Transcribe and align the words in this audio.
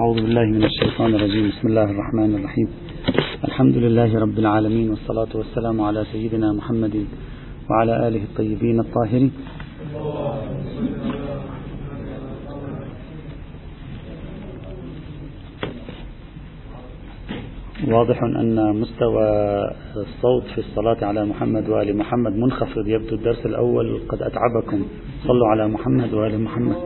أعوذ 0.00 0.14
بالله 0.14 0.44
من 0.44 0.64
الشيطان 0.64 1.14
الرجيم. 1.14 1.48
بسم 1.48 1.68
الله 1.68 1.84
الرحمن 1.84 2.34
الرحيم. 2.34 2.68
الحمد 3.44 3.76
لله 3.76 4.20
رب 4.20 4.38
العالمين 4.38 4.90
والصلاة 4.90 5.28
والسلام 5.34 5.80
على 5.80 6.04
سيدنا 6.12 6.52
محمد 6.52 7.06
وعلى 7.70 8.08
آله 8.08 8.22
الطيبين 8.22 8.80
الطاهرين. 8.80 9.32
واضح 17.88 18.22
أن 18.22 18.80
مستوى 18.80 19.28
الصوت 19.96 20.44
في 20.54 20.58
الصلاة 20.58 21.04
على 21.04 21.24
محمد 21.24 21.68
وآل 21.68 21.96
محمد 21.96 22.32
منخفض. 22.32 22.86
يبدو 22.86 23.14
الدرس 23.16 23.46
الأول 23.46 24.00
قد 24.08 24.22
أتعبكم. 24.22 24.80
صلوا 25.26 25.48
على 25.48 25.68
محمد 25.68 26.14
وآل 26.14 26.40
محمد. 26.40 26.76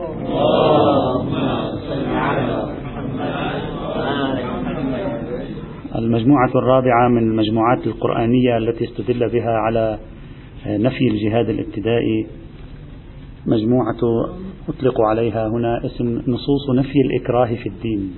المجموعة 5.97 6.49
الرابعة 6.55 7.09
من 7.09 7.17
المجموعات 7.17 7.87
القرآنية 7.87 8.57
التي 8.57 8.83
استدل 8.83 9.29
بها 9.29 9.51
على 9.51 9.99
نفي 10.67 11.07
الجهاد 11.07 11.49
الابتدائي. 11.49 12.27
مجموعة 13.45 13.99
أطلق 14.69 15.01
عليها 15.01 15.47
هنا 15.47 15.85
اسم 15.85 16.21
نصوص 16.27 16.69
نفي 16.75 17.01
الإكراه 17.05 17.55
في 17.55 17.69
الدين. 17.69 18.15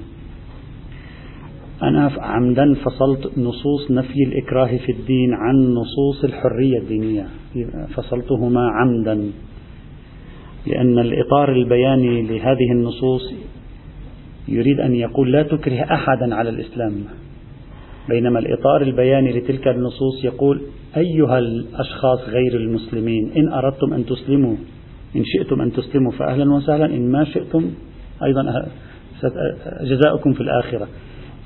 أنا 1.84 2.12
عمدا 2.18 2.74
فصلت 2.74 3.38
نصوص 3.38 3.92
نفي 3.92 4.24
الإكراه 4.28 4.78
في 4.78 4.92
الدين 4.92 5.34
عن 5.34 5.56
نصوص 5.74 6.24
الحرية 6.24 6.78
الدينية. 6.78 7.28
فصلتهما 7.96 8.70
عمدا. 8.70 9.32
لأن 10.68 11.00
الإطار 11.00 11.52
البياني 11.52 12.22
لهذه 12.22 12.72
النصوص 12.72 13.34
يريد 14.48 14.80
أن 14.80 14.96
يقول 14.96 15.32
لا 15.32 15.44
تكره 15.44 15.84
أحدا 15.84 16.36
على 16.36 16.50
الإسلام. 16.50 16.94
بينما 18.10 18.40
الإطار 18.40 18.82
البياني 18.82 19.40
لتلك 19.40 19.68
النصوص 19.68 20.24
يقول 20.24 20.62
أيها 20.98 21.40
الأشخاص 21.40 22.30
غير 22.30 22.56
المسلمين 22.56 23.32
إن 23.38 23.54
أردتم 23.54 23.94
أن 23.94 24.06
تسلموا 24.06 24.56
إن 25.16 25.24
شئتم 25.26 25.62
أن 25.62 25.72
تسلموا 25.72 26.12
فأهلا 26.12 26.54
وسهلا 26.54 26.86
إن 26.86 27.12
ما 27.12 27.24
شئتم 27.24 27.72
أيضا 28.24 28.66
جزاؤكم 29.82 30.34
في 30.34 30.42
الآخرة. 30.42 30.88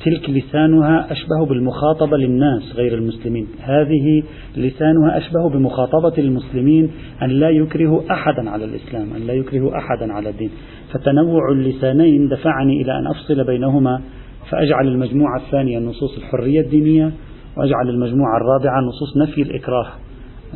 تلك 0.05 0.29
لسانها 0.29 1.11
أشبه 1.11 1.45
بالمخاطبة 1.49 2.17
للناس 2.17 2.75
غير 2.75 2.93
المسلمين. 2.93 3.47
هذه 3.59 4.23
لسانها 4.57 5.17
أشبه 5.17 5.49
بمخاطبة 5.49 6.13
المسلمين 6.17 6.91
أن 7.21 7.29
لا 7.29 7.49
يكرهوا 7.49 8.01
أحدا 8.11 8.49
على 8.49 8.65
الإسلام 8.65 9.13
أن 9.13 9.27
لا 9.27 9.33
يكرهوا 9.33 9.77
أحدا 9.77 10.13
على 10.13 10.29
الدين. 10.29 10.49
فتنوع 10.93 11.51
اللسانين 11.51 12.29
دفعني 12.29 12.81
إلى 12.81 12.99
أن 12.99 13.07
أفصل 13.07 13.43
بينهما 13.43 14.01
فأجعل 14.49 14.87
المجموعة 14.87 15.37
الثانية 15.37 15.79
نصوص 15.79 16.17
الحرية 16.17 16.61
الدينية 16.61 17.11
وأجعل 17.57 17.89
المجموعة 17.89 18.37
الرابعة 18.37 18.81
نصوص 18.81 19.17
نفي 19.17 19.41
الإكراه 19.41 19.87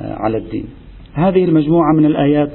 آه، 0.01 0.13
على 0.13 0.37
الدين. 0.37 0.65
هذه 1.13 1.45
المجموعة 1.45 1.93
من 1.93 2.05
الآيات 2.05 2.51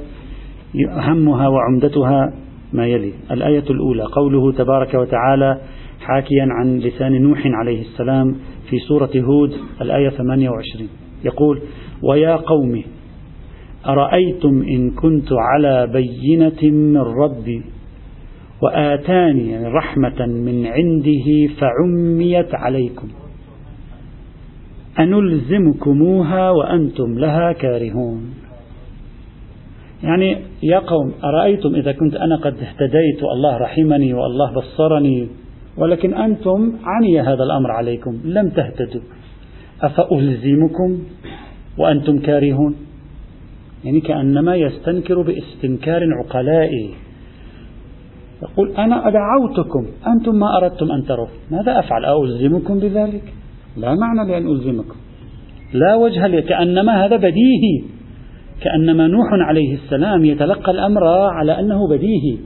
أهمها 0.89 1.47
وعمدتها 1.47 2.33
ما 2.73 2.87
يلي. 2.87 3.13
الآية 3.31 3.63
الأولى 3.69 4.03
قوله 4.03 4.51
تبارك 4.51 4.93
وتعالى 4.93 5.61
حاكيا 6.01 6.47
عن 6.49 6.79
لسان 6.79 7.21
نوح 7.21 7.41
عليه 7.45 7.81
السلام 7.81 8.35
في 8.69 8.79
سورة 8.79 9.11
هود 9.15 9.53
الآية 9.81 10.09
28 10.09 10.89
يقول 11.25 11.61
ويا 12.03 12.35
قوم 12.35 12.83
أرأيتم 13.85 14.61
إن 14.61 14.91
كنت 14.91 15.27
على 15.31 15.87
بينة 15.87 16.71
من 16.71 16.97
ربي 16.97 17.63
وآتاني 18.61 19.67
رحمة 19.67 20.25
من 20.25 20.67
عنده 20.67 21.53
فعميت 21.59 22.55
عليكم. 22.55 23.07
أنلزمكموها 24.99 26.49
وأنتم 26.49 27.19
لها 27.19 27.51
كارهون. 27.51 28.33
يعني 30.03 30.37
يا 30.63 30.79
قوم 30.79 31.11
أرأيتم 31.23 31.75
إذا 31.75 31.91
كنت 31.91 32.15
أنا 32.15 32.35
قد 32.35 32.53
اهتديت 32.53 33.23
والله 33.23 33.57
رحمني 33.57 34.13
والله 34.13 34.53
بصرني 34.53 35.27
ولكن 35.77 36.13
أنتم 36.13 36.73
عني 36.83 37.21
هذا 37.21 37.43
الأمر 37.43 37.71
عليكم 37.71 38.19
لم 38.25 38.49
تهتدوا. 38.49 39.01
أفألزمكم 39.81 41.03
وأنتم 41.77 42.19
كارهون؟ 42.19 42.75
يعني 43.85 44.01
كأنما 44.01 44.55
يستنكر 44.55 45.21
بإستنكار 45.21 46.01
عقلائي. 46.19 46.89
يقول 48.41 48.71
أنا 48.71 49.09
دعوتكم 49.09 49.85
أنتم 50.07 50.35
ما 50.35 50.57
أردتم 50.57 50.91
أن 50.91 51.03
تروا 51.03 51.27
ماذا 51.51 51.79
أفعل؟ 51.79 52.05
ألزمكم 52.05 52.79
بذلك؟ 52.79 53.33
لا 53.77 53.95
معنى 53.95 54.31
لأن 54.31 54.47
ألزمكم. 54.47 54.95
لا 55.73 55.95
وجه 55.95 56.39
كأنما 56.39 57.05
هذا 57.05 57.17
بديهي. 57.17 57.83
كأنما 58.61 59.07
نوح 59.07 59.27
عليه 59.47 59.73
السلام 59.73 60.25
يتلقى 60.25 60.71
الأمر 60.71 61.03
على 61.07 61.59
أنه 61.59 61.87
بديهي. 61.87 62.37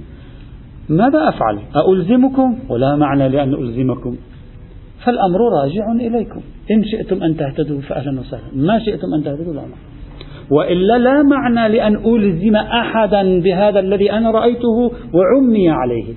ماذا 0.90 1.30
أفعل؟ 1.30 1.60
ألزمكم 1.94 2.58
ولا 2.70 2.96
معنى 2.96 3.30
لأن 3.30 3.54
ألزمكم. 3.54 4.16
فالأمر 5.06 5.40
راجع 5.62 5.92
إليكم. 5.92 6.42
إن 6.72 6.84
شئتم 6.84 7.24
أن 7.24 7.38
تهتدوا 7.38 7.82
فأهلا 7.82 8.20
وسهلا. 8.20 8.44
ما 8.56 8.80
شئتم 8.80 9.14
أن 9.18 9.24
تهتدوا 9.24 9.54
لا 9.54 9.62
معنى. 9.62 9.95
وإلا 10.52 10.98
لا 10.98 11.24
معنى 11.24 11.78
لأن 11.78 11.96
ألزم 11.96 12.56
أحدا 12.56 13.40
بهذا 13.40 13.80
الذي 13.80 14.12
أنا 14.12 14.32
رأيته 14.32 14.92
وعمي 15.14 15.70
عليه. 15.70 16.14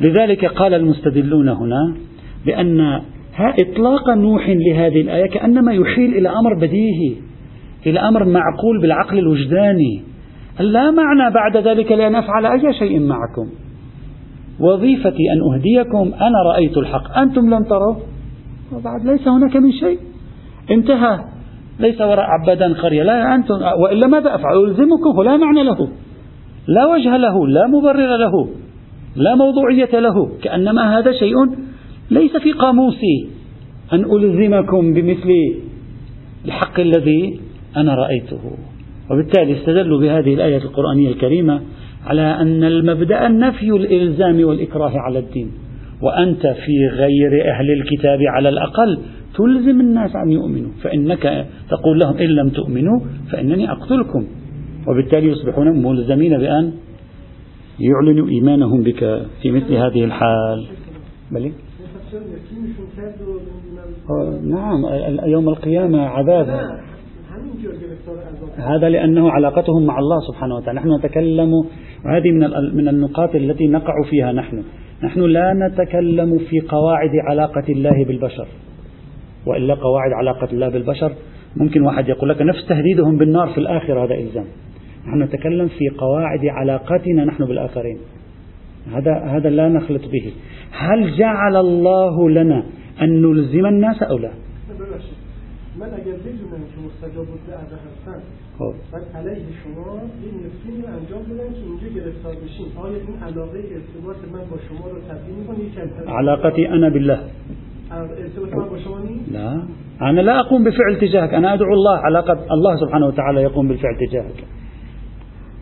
لذلك 0.00 0.44
قال 0.44 0.74
المستدلون 0.74 1.48
هنا 1.48 1.94
بأن 2.46 3.00
إطلاق 3.38 4.10
نوح 4.10 4.48
لهذه 4.48 5.00
الآية 5.00 5.30
كأنما 5.30 5.72
يحيل 5.72 6.14
إلى 6.14 6.28
أمر 6.28 6.54
بديهي 6.54 7.14
إلى 7.86 8.00
أمر 8.00 8.24
معقول 8.24 8.80
بالعقل 8.80 9.18
الوجداني. 9.18 10.02
لا 10.60 10.90
معنى 10.90 11.34
بعد 11.34 11.56
ذلك 11.56 11.92
لأن 11.92 12.14
أفعل 12.14 12.46
أي 12.46 12.74
شيء 12.78 13.00
معكم. 13.00 13.48
وظيفتي 14.60 15.32
أن 15.32 15.54
أهديكم 15.54 16.14
أنا 16.14 16.42
رأيت 16.52 16.76
الحق 16.76 17.18
أنتم 17.18 17.54
لم 17.54 17.64
تروا 17.64 17.94
وبعد 18.72 19.06
ليس 19.06 19.28
هناك 19.28 19.56
من 19.56 19.72
شيء. 19.72 19.98
انتهى. 20.70 21.18
ليس 21.80 22.00
وراء 22.00 22.26
عبدا 22.26 22.74
قرية. 22.82 23.02
لا 23.02 23.34
أنتم 23.34 23.54
وإلا 23.82 24.06
ماذا 24.06 24.34
أفعل؟ 24.34 24.64
ألزمكم 24.64 25.22
لا 25.22 25.36
معنى 25.36 25.62
له. 25.62 25.88
لا 26.66 26.86
وجه 26.86 27.16
له 27.16 27.46
لا 27.46 27.66
مبرر 27.66 28.16
له 28.16 28.48
لا 29.16 29.34
موضوعية 29.34 30.00
له. 30.00 30.30
كأنما 30.42 30.98
هذا 30.98 31.12
شيء 31.12 31.34
ليس 32.10 32.36
في 32.36 32.52
قاموسي 32.52 33.28
أن 33.92 34.04
ألزمكم 34.04 34.94
بمثل 34.94 35.30
الحق 36.44 36.80
الذي 36.80 37.40
أنا 37.76 37.94
رأيته. 37.94 38.40
وبالتالي 39.10 39.52
استدلوا 39.60 40.00
بهذه 40.00 40.34
الآية 40.34 40.56
القرآنية 40.56 41.08
الكريمة 41.08 41.60
على 42.06 42.22
أن 42.22 42.64
المبدأ 42.64 43.28
نفي 43.28 43.70
الإلزام 43.70 44.44
والإكراه 44.44 44.92
على 44.94 45.18
الدين. 45.18 45.50
وأنت 46.02 46.46
في 46.46 46.88
غير 46.92 47.50
أهل 47.50 47.70
الكتاب 47.70 48.18
على 48.36 48.48
الأقل. 48.48 48.98
تلزم 49.36 49.80
الناس 49.80 50.10
أن 50.16 50.30
يؤمنوا. 50.30 50.70
فإنك 50.82 51.46
تقول 51.70 51.98
لهم 52.00 52.16
إن 52.16 52.28
لم 52.28 52.48
تؤمنوا 52.48 53.00
فإنني 53.32 53.72
أقتلكم. 53.72 54.26
وبالتالي 54.88 55.26
يصبحون 55.26 55.82
ملزمين 55.82 56.38
بأن 56.38 56.72
يعلنوا 57.80 58.28
إيمانهم 58.28 58.82
بك 58.82 59.22
في 59.42 59.50
مثل 59.50 59.74
هذه 59.74 60.04
الحال. 60.04 60.66
بلي؟ 61.30 61.52
نعم 64.42 64.84
يوم 65.24 65.48
القيامة 65.48 66.00
عذاب. 66.00 66.48
هذا 68.56 68.88
لأنه 68.88 69.30
علاقتهم 69.30 69.86
مع 69.86 69.98
الله 69.98 70.16
سبحانه 70.28 70.54
وتعالى. 70.54 70.80
نحن 70.80 70.88
نتكلم 70.98 71.52
وهذه 72.04 72.30
من 72.32 72.40
من 72.76 72.88
النقاط 72.88 73.34
التي 73.34 73.68
نقع 73.68 73.94
فيها 74.10 74.32
نحن. 74.32 74.62
نحن 75.02 75.20
لا 75.20 75.54
نتكلم 75.54 76.38
في 76.38 76.60
قواعد 76.60 77.10
علاقة 77.30 77.64
الله 77.68 78.04
بالبشر. 78.04 78.48
وإلا 79.46 79.74
قواعد 79.74 80.12
علاقة 80.12 80.48
الله 80.52 80.68
بالبشر 80.68 81.12
ممكن 81.56 81.82
واحد 81.82 82.08
يقول 82.08 82.28
لك 82.28 82.42
نفس 82.42 82.66
تهديدهم 82.68 83.18
بالنار 83.18 83.48
في 83.48 83.58
الآخرة 83.58 84.04
هذا 84.04 84.14
إلزام. 84.14 84.44
نحن 85.06 85.22
نتكلم 85.22 85.68
في 85.68 85.88
قواعد 85.88 86.46
علاقتنا 86.46 87.24
نحن 87.24 87.44
بالآخرين. 87.44 87.98
هذا 88.92 89.14
هذا 89.14 89.50
لا 89.50 89.68
نخلط 89.68 90.02
به. 90.02 90.32
هل 90.72 91.16
جعل 91.16 91.56
الله 91.56 92.30
لنا 92.30 92.64
أن 93.02 93.22
نلزم 93.22 93.66
الناس 93.66 94.02
أو 94.02 94.18
لا؟ 94.18 94.30
علاقتي 106.08 106.68
أنا 106.68 106.88
بالله. 106.88 107.20
لا. 109.30 109.62
أنا 110.02 110.20
لا 110.20 110.40
أقوم 110.40 110.64
بفعل 110.64 110.96
تجاهك. 111.00 111.34
أنا 111.34 111.54
أدعو 111.54 111.72
الله 111.72 111.96
علاقة 111.98 112.32
الله 112.32 112.76
سبحانه 112.76 113.06
وتعالى 113.06 113.42
يقوم 113.42 113.68
بالفعل 113.68 113.96
تجاهك. 113.96 114.44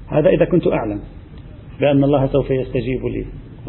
هذا 0.08 0.28
إذا 0.28 0.44
كنت 0.44 0.66
أعلم 0.66 1.00
بأن 1.80 2.04
الله 2.04 2.26
سوف 2.26 2.50
يستجيب 2.50 3.00
لي. 3.14 3.26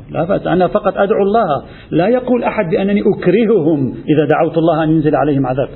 لا 0.09 0.23
بأس. 0.23 0.47
أنا 0.47 0.67
فقط 0.67 0.93
أدعو 0.97 1.23
الله. 1.23 1.47
لا 1.91 2.07
يقول 2.07 2.43
أحد 2.43 2.69
بأنني 2.69 3.01
أكرههم 3.01 3.89
إذا 3.89 4.25
دعوت 4.29 4.57
الله 4.57 4.83
أن 4.83 4.89
ينزل 4.89 5.15
عليهم 5.15 5.47
عذاب. 5.47 5.69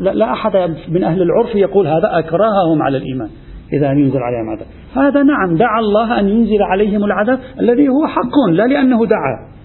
لا 0.00 0.32
أحد 0.32 0.56
من 0.88 1.04
أهل 1.04 1.22
العرف 1.22 1.54
يقول 1.54 1.86
هذا 1.86 2.18
أكرههم 2.18 2.82
على 2.82 2.96
الإيمان 2.96 3.28
إذا 3.72 3.90
أن 3.90 3.98
ينزل 3.98 4.18
عليهم 4.18 4.50
عذاب. 4.50 4.66
هذا 4.94 5.22
نعم 5.22 5.56
دعا 5.56 5.80
الله 5.80 6.20
أن 6.20 6.28
ينزل 6.28 6.62
عليهم 6.62 7.04
العذاب 7.04 7.38
الذي 7.60 7.88
هو 7.88 8.06
حق 8.06 8.50
لا 8.50 8.62
لأنه 8.62 9.06
دعا. 9.06 9.57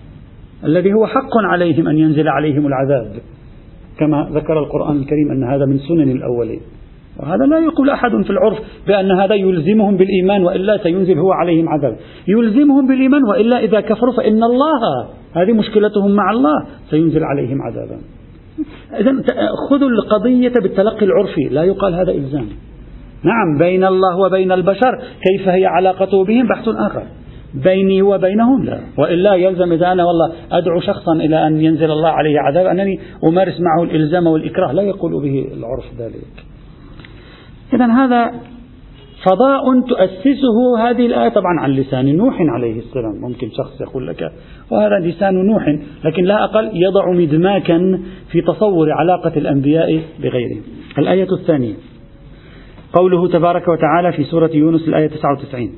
الذي 0.65 0.94
هو 0.94 1.07
حق 1.07 1.38
عليهم 1.38 1.88
أن 1.88 1.98
ينزل 1.98 2.27
عليهم 2.27 2.68
العذاب. 2.68 3.12
كما 4.00 4.30
ذكر 4.31 4.60
القرآن 4.60 4.95
الكريم 4.95 5.31
أن 5.31 5.44
هذا 5.44 5.65
من 5.65 5.77
سنن 5.77 6.12
الأولين. 6.12 6.60
وهذا 7.19 7.45
لا 7.45 7.60
يقول 7.60 7.89
أحد 7.89 8.12
في 8.12 8.30
العرف 8.30 8.57
بأن 8.88 9.12
هذا 9.12 9.36
يلزمهم 9.36 9.98
بالإيمان 9.98 10.44
وإلا 10.44 10.77
سينزل 10.77 11.18
هو 11.18 11.31
عليهم 11.31 11.69
عذاب. 11.69 11.95
يلزمهم 12.27 12.88
بالإيمان 12.88 13.24
وإلا 13.24 13.60
إذا 13.60 13.81
كفروا 13.81 14.13
فإن 14.13 14.44
الله 14.44 15.07
هذه 15.36 15.54
مشكلتهم 15.54 16.12
مع 16.12 16.31
الله 16.31 16.65
سينزل 16.89 17.24
عليهم 17.24 17.62
عذابا. 17.62 17.98
إذا 19.00 19.24
خذوا 19.69 19.89
القضية 19.89 20.54
بالتلقي 20.62 21.06
العرفي 21.06 21.44
لا 21.51 21.63
يقال 21.63 21.94
هذا 21.94 22.12
إلزام. 22.12 22.45
نعم 23.24 23.57
بين 23.60 23.86
الله 23.86 24.18
وبين 24.18 24.51
البشر 24.51 24.98
كيف 25.24 25.48
هي 25.48 25.65
علاقته 25.65 26.25
بهم؟ 26.25 26.48
بحث 26.48 26.68
آخر. 26.68 27.04
بيني 27.53 28.01
وبينهم. 28.01 28.63
لا 28.63 28.79
وإلا 28.97 29.35
يلزم 29.35 29.71
إذا 29.71 29.91
أنا 29.91 30.05
والله 30.05 30.33
أدعو 30.51 30.79
شخصا 30.79 31.13
إلى 31.13 31.47
أن 31.47 31.61
ينزل 31.61 31.91
الله 31.91 32.09
عليه 32.09 32.39
عذاب 32.39 32.65
أنني 32.65 33.00
أمارس 33.23 33.61
معه 33.61 33.83
الإلزام 33.83 34.27
والإكراه. 34.27 34.71
لا 34.71 34.81
يقول 34.81 35.23
به 35.23 35.47
العرف 35.57 35.85
ذلك. 36.00 36.45
إذا 37.73 37.85
هذا 37.85 38.31
فضاء 39.25 39.81
تؤسسه 39.88 40.79
هذه 40.79 41.05
الآية 41.05 41.29
طبعا 41.29 41.59
عن 41.59 41.71
لسان 41.71 42.15
نوح 42.15 42.38
عليه 42.39 42.79
السلام. 42.79 43.21
ممكن 43.21 43.50
شخص 43.57 43.81
يقول 43.81 44.07
لك 44.07 44.31
وهذا 44.71 45.00
لسان 45.00 45.45
نوح 45.45 45.77
لكن 46.05 46.23
لا 46.23 46.44
أقل 46.44 46.71
يضع 46.73 47.11
مدماكا 47.11 48.00
في 48.31 48.41
تصور 48.41 48.91
علاقة 48.91 49.31
الأنبياء 49.38 50.01
بغيرهم 50.19 50.61
الآية 50.97 51.27
الثانية. 51.41 51.73
قوله 52.94 53.27
تبارك 53.27 53.67
وتعالى 53.67 54.11
في 54.11 54.23
سورة 54.23 54.50
يونس 54.53 54.88
الآية 54.88 55.07
99 55.07 55.71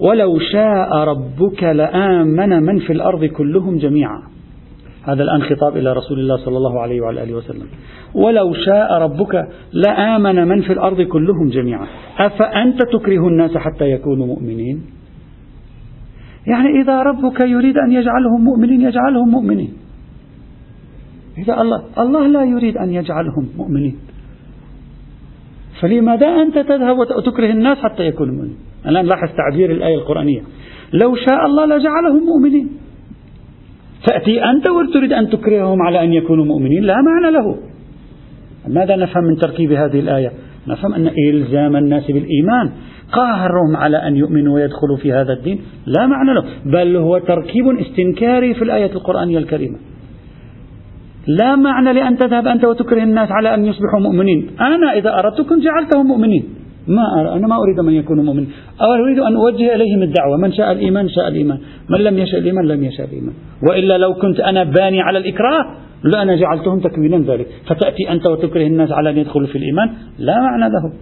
ولو 0.00 0.38
شاء 0.38 0.96
ربك 0.96 1.62
لآمن 1.62 2.62
من 2.62 2.78
في 2.78 2.92
الأرض 2.92 3.24
كلهم 3.24 3.76
جميعا. 3.78 4.22
هذا 5.04 5.22
الآن 5.22 5.42
خطاب 5.42 5.76
إلى 5.76 5.92
رسول 5.92 6.18
الله 6.18 6.36
صلى 6.36 6.56
الله 6.56 6.80
عليه 6.80 7.00
وعلى 7.00 7.22
آله 7.22 7.34
وسلم. 7.34 7.66
ولو 8.14 8.52
شاء 8.52 8.92
ربك 8.92 9.48
لآمن 9.72 10.48
من 10.48 10.60
في 10.62 10.72
الأرض 10.72 11.00
كلهم 11.00 11.48
جميعا. 11.48 11.86
أفأنت 12.18 12.82
تكره 12.82 13.28
الناس 13.28 13.56
حتى 13.56 13.90
يكونوا 13.90 14.26
مؤمنين؟ 14.26 14.82
يعني 16.46 16.82
إذا 16.82 17.02
ربك 17.02 17.40
يريد 17.40 17.76
أن 17.78 17.92
يجعلهم 17.92 18.44
مؤمنين 18.44 18.80
يجعلهم 18.80 19.28
مؤمنين. 19.30 19.72
إذا 21.38 21.60
الله 21.60 21.82
الله 21.98 22.26
لا 22.26 22.44
يريد 22.44 22.76
أن 22.76 22.90
يجعلهم 22.92 23.48
مؤمنين. 23.56 23.96
فلماذا 25.80 26.26
أنت 26.26 26.58
تذهب 26.58 26.98
وتكره 26.98 27.50
الناس 27.50 27.78
حتى 27.78 28.02
يكونوا 28.02 28.34
مؤمنين؟ 28.34 28.69
الآن 28.86 29.06
لاحظ 29.06 29.28
تعبير 29.36 29.70
الآية 29.70 29.94
القرآنية. 29.94 30.40
لو 30.92 31.16
شاء 31.16 31.46
الله 31.46 31.64
لجعلهم 31.64 32.22
مؤمنين. 32.26 32.68
تأتي 34.06 34.44
أنت 34.44 34.68
وتريد 34.70 35.12
أن 35.12 35.30
تكرههم 35.30 35.82
على 35.82 36.04
أن 36.04 36.12
يكونوا 36.12 36.44
مؤمنين؟ 36.44 36.82
لا 36.82 36.96
معنى 37.02 37.32
له. 37.32 37.56
ماذا 38.68 38.96
نفهم 38.96 39.24
من 39.24 39.36
تركيب 39.36 39.72
هذه 39.72 40.00
الآية؟ 40.00 40.32
نفهم 40.68 40.94
أن 40.94 41.10
إلزام 41.28 41.76
الناس 41.76 42.06
بالإيمان. 42.06 42.70
قاهرهم 43.12 43.76
على 43.76 43.96
أن 43.96 44.16
يؤمنوا 44.16 44.54
ويدخلوا 44.54 44.96
في 44.96 45.12
هذا 45.12 45.32
الدين؟ 45.32 45.60
لا 45.86 46.06
معنى 46.06 46.34
له. 46.34 46.44
بل 46.66 46.96
هو 46.96 47.18
تركيب 47.18 47.64
استنكاري 47.68 48.54
في 48.54 48.62
الآية 48.62 48.92
القرآنية 48.92 49.38
الكريمة. 49.38 49.78
لا 51.26 51.56
معنى 51.56 51.92
لأن 51.92 52.16
تذهب 52.16 52.46
أنت 52.46 52.64
وتكره 52.64 53.02
الناس 53.02 53.28
على 53.30 53.54
أن 53.54 53.64
يصبحوا 53.64 54.00
مؤمنين. 54.00 54.50
أنا 54.60 54.98
إذا 54.98 55.18
أردت 55.18 55.40
كنت 55.40 55.64
جعلتهم 55.64 56.06
مؤمنين. 56.06 56.44
ما 56.88 57.20
أرى 57.20 57.38
أنا 57.38 57.46
ما 57.46 57.56
أريد 57.56 57.80
من 57.80 57.92
يكونوا 57.92 58.24
مؤمنين 58.24 58.50
أو 58.80 58.92
أريد 58.92 59.18
أن 59.18 59.34
أوجه 59.36 59.74
إليهم 59.74 60.02
الدعوة. 60.02 60.36
من 60.36 60.52
شاء 60.52 60.72
الإيمان 60.72 61.08
شاء 61.08 61.28
الإيمان. 61.28 61.58
من 61.88 62.00
لم 62.00 62.18
يشاء 62.18 62.40
الإيمان 62.40 62.68
لم 62.68 62.84
يشاء 62.84 63.06
الإيمان. 63.06 63.34
وإلا 63.68 63.98
لو 63.98 64.14
كنت 64.14 64.40
أنا 64.40 64.64
باني 64.64 65.00
على 65.00 65.18
الإكراه 65.18 65.64
لأنا 66.04 66.36
جعلتهم 66.36 66.80
تكوينا 66.80 67.18
ذلك. 67.32 67.46
فتأتي 67.66 68.10
أنت 68.10 68.26
وتكره 68.26 68.66
الناس 68.66 68.92
على 68.92 69.10
أن 69.10 69.18
يدخلوا 69.18 69.46
في 69.46 69.58
الإيمان؟ 69.58 69.90
لا 70.18 70.40
معنى 70.40 70.72
له 70.72 70.92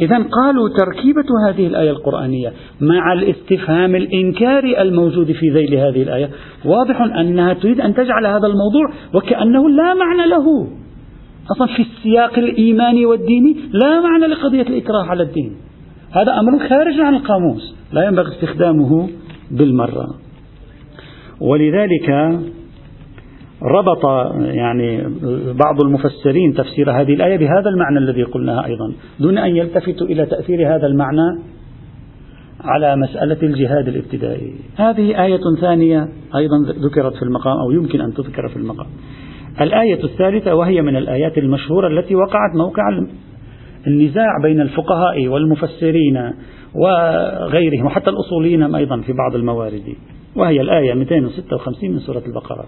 إذا 0.00 0.16
قالوا 0.16 0.68
تركيبة 0.68 1.24
هذه 1.48 1.66
الآية 1.66 1.90
القرآنية 1.90 2.52
مع 2.80 3.12
الاستفهام 3.12 3.96
الإنكاري 3.96 4.82
الموجود 4.82 5.32
في 5.32 5.48
ذيل 5.48 5.74
هذه 5.74 6.02
الآية. 6.02 6.28
واضح 6.64 7.00
أنها 7.02 7.52
تريد 7.52 7.80
أن 7.80 7.94
تجعل 7.94 8.26
هذا 8.26 8.46
الموضوع 8.46 8.86
وكأنه 9.14 9.68
لا 9.68 9.94
معنى 9.94 10.30
له. 10.30 10.66
أصلا 11.52 11.66
في 11.76 11.82
السياق 11.82 12.38
الإيماني 12.38 13.06
والديني 13.06 13.56
لا 13.72 14.00
معنى 14.00 14.26
لقضية 14.26 14.62
الإكراه 14.62 15.04
على 15.04 15.22
الدين. 15.22 15.56
هذا 16.10 16.32
أمر 16.40 16.68
خارج 16.68 17.00
عن 17.00 17.14
القاموس. 17.14 17.74
لا 17.92 18.06
ينبغي 18.06 18.28
استخدامه 18.28 19.08
بالمرة. 19.50 20.06
ولذلك 21.40 22.10
ربط 23.62 24.04
يعني 24.36 25.02
بعض 25.64 25.82
المفسرين 25.84 26.54
تفسير 26.54 26.90
هذه 26.90 27.14
الآية 27.14 27.36
بهذا 27.36 27.68
المعنى 27.68 27.98
الذي 27.98 28.22
قلناها 28.22 28.66
أيضا 28.66 28.92
دون 29.20 29.38
أن 29.38 29.56
يلتفتوا 29.56 30.06
إلى 30.06 30.26
تأثير 30.26 30.76
هذا 30.76 30.86
المعنى 30.86 31.40
على 32.60 32.96
مسألة 32.96 33.36
الجهاد 33.42 33.88
الابتدائي. 33.88 34.54
هذه 34.76 35.24
آية 35.24 35.40
ثانية 35.60 36.08
أيضا 36.36 36.56
ذكرت 36.84 37.14
في 37.14 37.22
المقام 37.22 37.56
أو 37.58 37.70
يمكن 37.70 38.00
أن 38.00 38.14
تذكر 38.14 38.48
في 38.48 38.56
المقام. 38.56 38.86
الآية 39.60 40.04
الثالثة 40.04 40.54
وهي 40.54 40.82
من 40.82 40.96
الآيات 40.96 41.38
المشهورة 41.38 41.88
التي 41.88 42.14
وقعت 42.14 42.56
موقع 42.56 42.82
النزاع 43.86 44.38
بين 44.42 44.60
الفقهاء 44.60 45.28
والمفسرين 45.28 46.32
وغيرهم 46.74 47.86
وحتى 47.86 48.10
الأصوليين 48.10 48.74
أيضا 48.74 49.00
في 49.00 49.12
بعض 49.12 49.34
الموارد. 49.34 49.94
وهي 50.36 50.60
الآية 50.60 50.94
256 50.94 51.90
من 51.90 51.98
سورة 51.98 52.22
البقرة. 52.26 52.64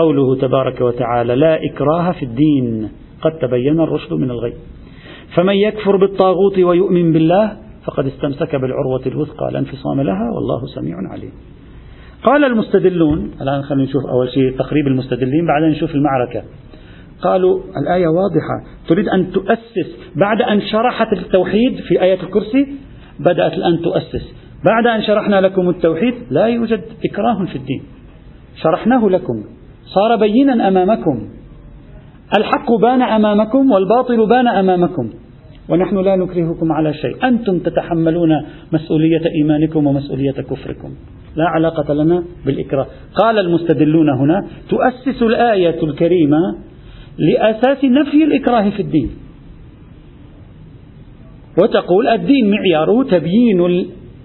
قوله 0.00 0.36
تبارك 0.36 0.80
وتعالى 0.80 1.34
لا 1.34 1.58
إكراه 1.64 2.12
في 2.12 2.24
الدين. 2.24 2.88
قد 3.22 3.32
تبين 3.38 3.80
الرشد 3.80 4.12
من 4.12 4.30
الغي. 4.30 4.52
فمن 5.34 5.54
يكفر 5.54 5.96
بالطاغوت 5.96 6.58
ويؤمن 6.58 7.12
بالله 7.12 7.56
فقد 7.84 8.06
استمسك 8.06 8.56
بالعروة 8.56 9.02
الوثقى. 9.06 9.50
لا 9.52 9.58
انفصام 9.58 10.00
لها 10.00 10.30
والله 10.34 10.66
سميع 10.74 10.96
عليم. 11.12 11.32
قال 12.22 12.44
المستدلون 12.44 13.30
الآن 13.40 13.62
خلينا 13.62 13.84
نشوف 13.84 14.06
أول 14.06 14.28
شيء 14.28 14.58
تقريب 14.58 14.86
المستدلين 14.86 15.46
بعدين 15.46 15.68
نشوف 15.68 15.94
المعركة. 15.94 16.42
قالوا 17.22 17.60
الآية 17.82 18.06
واضحة 18.06 18.56
تريد 18.88 19.08
أن 19.08 19.32
تؤسس 19.32 19.96
بعد 20.16 20.42
أن 20.42 20.60
شرحت 20.60 21.12
التوحيد 21.12 21.76
في 21.88 22.02
آية 22.02 22.22
الكرسي؟ 22.22 22.66
بدأت 23.20 23.52
الآن 23.52 23.82
تؤسس. 23.82 24.34
بعد 24.64 24.86
أن 24.86 25.02
شرحنا 25.02 25.40
لكم 25.40 25.68
التوحيد 25.68 26.14
لا 26.30 26.46
يوجد 26.46 26.80
إكراه 27.04 27.44
في 27.44 27.56
الدين. 27.56 27.82
شرحناه 28.62 29.08
لكم. 29.08 29.44
صار 29.84 30.16
بينا 30.16 30.68
أمامكم. 30.68 31.28
الحق 32.38 32.72
بان 32.82 33.02
أمامكم 33.02 33.70
والباطل 33.70 34.28
بان 34.28 34.46
أمامكم. 34.46 35.10
ونحن 35.68 35.96
لا 35.96 36.16
نكرهكم 36.16 36.72
على 36.72 36.94
شيء. 36.94 37.28
أنتم 37.28 37.58
تتحملون 37.58 38.30
مسؤولية 38.72 39.22
إيمانكم 39.40 39.86
ومسؤولية 39.86 40.32
كفركم. 40.50 40.90
لا 41.36 41.44
علاقة 41.48 41.94
لنا 41.94 42.24
بالإكراه. 42.46 42.86
قال 43.14 43.38
المستدلون 43.38 44.10
هنا 44.10 44.46
تؤسس 44.68 45.22
الآية 45.22 45.82
الكريمة 45.82 46.38
لأساس 47.18 47.84
نفي 47.84 48.24
الإكراه 48.24 48.70
في 48.70 48.82
الدين. 48.82 49.10
وتقول 51.62 52.08
الدين 52.08 52.50
معياره 52.50 53.02
تبيين 53.02 53.60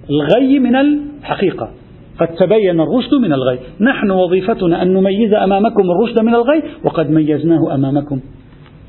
الغي 0.10 0.60
من 0.60 0.76
الحقيقة. 0.76 1.70
قد 2.20 2.28
تبين 2.28 2.82
الرشد 2.82 3.14
من 3.22 3.34
الغي. 3.34 3.60
نحن 3.82 4.12
وظيفتنا 4.12 4.82
أن 4.82 4.94
نميز 4.94 5.34
أمامكم 5.34 5.84
الرشد 5.92 6.20
من 6.20 6.36
الغي 6.36 6.64
وقد 6.84 7.10
ميزناه 7.10 7.76
أمامكم. 7.76 8.20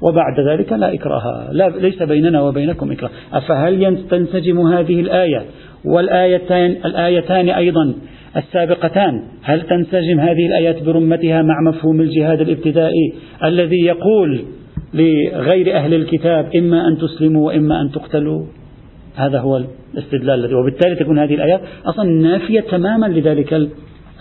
وبعد 0.03 0.41
ذلك 0.51 0.73
لا 0.73 0.95
إكراه. 0.95 1.53
لا 1.53 1.69
ليس 1.69 2.03
بيننا 2.03 2.43
وبينكم 2.43 2.93
إكراه. 2.93 3.11
أفهل 3.33 3.99
تنسجم 4.11 4.61
هذه 4.61 5.01
الآية؟ 5.01 5.45
والآيتان 5.85 6.71
الآيتان 6.85 7.49
أيضا 7.49 7.95
السابقتان. 8.37 9.23
هل 9.43 9.63
تنسجم 9.63 10.21
هذه 10.21 10.47
الآيات 10.47 10.83
برمتها 10.83 11.43
مع 11.43 11.61
مفهوم 11.71 12.01
الجهاد 12.01 12.41
الابتدائي 12.41 13.15
الذي 13.45 13.81
يقول 13.81 14.45
لغير 14.95 15.77
أهل 15.77 15.95
الكتاب 15.95 16.57
إما 16.57 16.89
أن 16.89 16.99
تسلموا 16.99 17.47
وإما 17.47 17.81
أن 17.81 17.91
تقتلوا؟ 17.91 18.47
هذا 19.15 19.39
هو 19.41 19.65
الاستدلال 19.95 20.45
الذي 20.45 20.55
وبالتالي 20.55 20.95
تكون 20.95 21.19
هذه 21.19 21.35
الآيات 21.35 21.61
أصلا 21.87 22.05
نافية 22.05 22.61
تماما 22.61 23.07
لذلك 23.07 23.69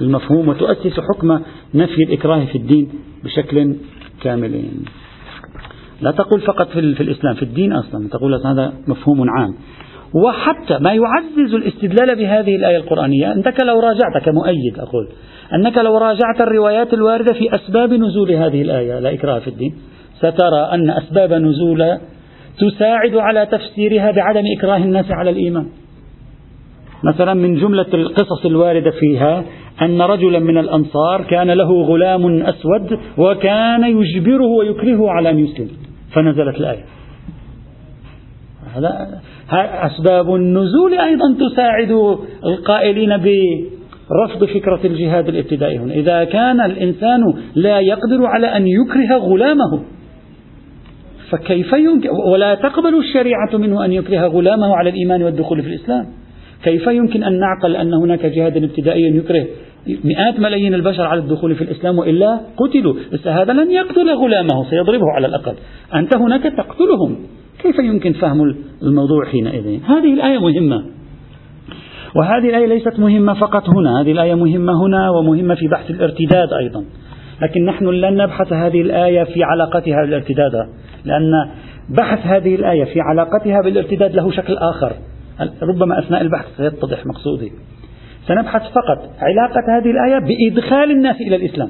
المفهوم 0.02 0.48
وتؤسس 0.48 1.00
حكم 1.00 1.40
نفي 1.74 2.04
الإكراه 2.04 2.46
في 2.46 2.58
الدين 2.58 2.90
بشكل 3.24 3.76
كامل. 4.24 4.64
لا 6.02 6.12
تقول 6.12 6.42
فقط 6.42 6.70
في, 6.70 6.96
في 6.96 7.02
الإسلام 7.02 7.34
في 7.36 7.44
الدين 7.44 7.74
أصلا. 7.74 8.10
تقول 8.10 8.34
هذا 8.46 8.74
مفهوم 8.88 9.30
عام. 9.30 9.54
وحتى 10.14 10.78
ما 10.80 10.94
يعزز 10.94 11.54
الاستدلال 11.54 12.16
بهذه 12.16 12.56
الآية 12.56 12.78
القرآنية 12.78 13.34
أنك 13.34 13.60
لو 13.60 13.80
راجعت 13.80 14.24
كمؤيد 14.26 14.80
أقول 14.80 15.08
أنك 15.54 15.78
لو 15.78 15.98
راجعت 15.98 16.42
الروايات 16.42 16.94
الواردة 16.94 17.34
في 17.34 17.56
أسباب 17.56 17.94
نزول 17.94 18.32
هذه 18.32 18.62
الآية 18.62 19.00
لا 19.00 19.14
إكراه 19.14 19.40
في 19.40 19.48
الدين 19.48 19.76
سترى 20.18 20.70
أن 20.74 20.90
أسباب 20.90 21.34
نزول 21.34 21.98
تساعد 22.58 23.16
على 23.16 23.46
تفسيرها 23.46 24.12
بعدم 24.12 24.44
إكراه 24.58 24.78
الناس 24.78 25.06
على 25.12 25.30
الإيمان. 25.30 25.68
مثلا 27.04 27.34
من 27.34 27.56
جملة 27.56 27.86
القصص 27.94 28.46
الواردة 28.46 28.92
فيها 28.92 29.44
أن 29.82 30.02
رجلا 30.02 30.40
من 30.40 30.58
الأنصار 30.58 31.24
كان 31.24 31.52
له 31.52 31.82
غلام 31.82 32.42
أسود 32.42 33.00
وكان 33.18 33.84
يجبره 33.84 34.46
ويكرهه 34.46 35.10
على 35.12 35.30
أن 35.30 35.40
يسلم 35.40 35.70
فنزلت 36.14 36.56
الآية. 36.56 36.86
هذا 38.76 39.22
أسباب 39.52 40.36
النزول 40.36 40.94
أيضا 40.94 41.36
تساعد 41.50 41.92
القائلين 42.46 43.10
برفض 43.10 44.46
فكرة 44.46 44.80
الجهاد 44.86 45.28
الابتدائي 45.28 45.78
هنا. 45.78 45.94
إذا 45.94 46.24
كان 46.24 46.62
الإنسان 46.62 47.34
لا 47.56 47.80
يقدر 47.80 48.26
على 48.26 48.48
أن 48.48 48.68
يكره 48.68 49.18
غلامه 49.18 49.84
فكيف 51.30 51.74
يمكن؟ 51.74 52.10
ولا 52.32 52.56
تقبل 52.56 52.98
الشريعة 52.98 53.58
منه 53.58 53.86
أن 53.86 53.92
يكره 53.92 54.28
غلامه 54.28 54.76
على 54.76 54.90
الإيمان 54.90 55.24
والدخول 55.24 55.62
في 55.62 55.68
الإسلام. 55.68 56.06
كيف 56.64 56.88
يمكن 56.88 57.24
أن 57.24 57.40
نعقل 57.40 57.76
أن 57.76 57.94
هناك 57.94 58.26
جهاد 58.26 58.58
ابتدائي 58.58 59.18
يكره 59.18 59.46
مئات 60.04 60.40
ملايين 60.40 60.74
البشر 60.74 61.04
على 61.04 61.20
الدخول 61.20 61.56
في 61.56 61.64
الإسلام 61.64 62.00
وإلا 62.00 62.40
قتلوا؟ 62.58 62.94
بس 63.14 63.28
هذا 63.28 63.54
لن 63.54 63.72
يقتل 63.72 64.10
غلامه 64.10 64.70
سيضربه 64.70 65.12
على 65.16 65.28
الأقل. 65.28 65.54
أنت 65.96 66.18
هناك 66.18 66.44
تقتلهم. 66.44 67.18
كيف 67.62 67.80
يمكن 67.80 68.14
فهم 68.14 68.56
الموضوع 68.82 69.26
حينئذ؟ 69.26 69.80
هذه 69.86 70.14
الآية 70.14 70.40
مهمة. 70.40 70.84
وهذه 72.16 72.50
الآية 72.50 72.66
ليست 72.66 73.00
مهمة 73.00 73.34
فقط 73.34 73.70
هنا 73.70 74.02
هذه 74.02 74.12
الآية 74.12 74.36
مهمة 74.36 74.86
هنا 74.86 75.10
ومهمة 75.10 75.56
في 75.56 75.68
بحث 75.68 75.90
الارتداد 75.90 76.54
أيضا. 76.54 76.86
لكن 77.42 77.66
نحن 77.66 77.86
لن 77.86 78.24
نبحث 78.24 78.54
هذه 78.54 78.82
الآية 78.82 79.24
في 79.24 79.44
علاقتها 79.44 80.06
بالارتداد 80.06 80.52
لأن 81.06 81.32
بحث 81.90 82.28
هذه 82.28 82.56
الآية 82.56 82.84
في 82.84 83.02
علاقتها 83.02 83.62
بالارتداد 83.64 84.16
له 84.16 84.32
شكل 84.32 84.58
آخر. 84.58 84.94
ربما 85.62 86.00
أثناء 86.00 86.22
البحث 86.22 86.46
سيتضح 86.58 87.06
مقصودي. 87.06 87.52
سنبحث 88.28 88.62
فقط 88.62 89.10
علاقة 89.20 89.78
هذه 89.78 89.92
الآية 89.92 90.20
بإدخال 90.20 90.92
الناس 90.92 91.16
إلى 91.16 91.36
الإسلام 91.36 91.70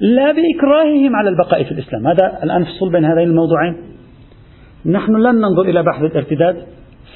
لا 0.00 0.32
بإكراههم 0.32 1.16
على 1.16 1.28
البقاء 1.28 1.64
في 1.64 1.72
الإسلام. 1.72 2.06
هذا 2.06 2.38
الآن 2.42 2.64
فصل 2.64 2.92
بين 2.92 3.04
هذين 3.04 3.28
الموضوعين. 3.28 3.76
نحن 4.86 5.16
لن 5.16 5.34
ننظر 5.34 5.62
إلى 5.62 5.82
بحث 5.82 6.02
الارتداد 6.02 6.56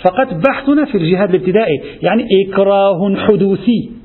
فقط 0.04 0.34
بحثنا 0.48 0.84
في 0.84 0.98
الجهاد 0.98 1.34
الابتدائي 1.34 1.82
يعني 2.02 2.24
إكراه 2.46 3.16
حدوثي 3.16 3.96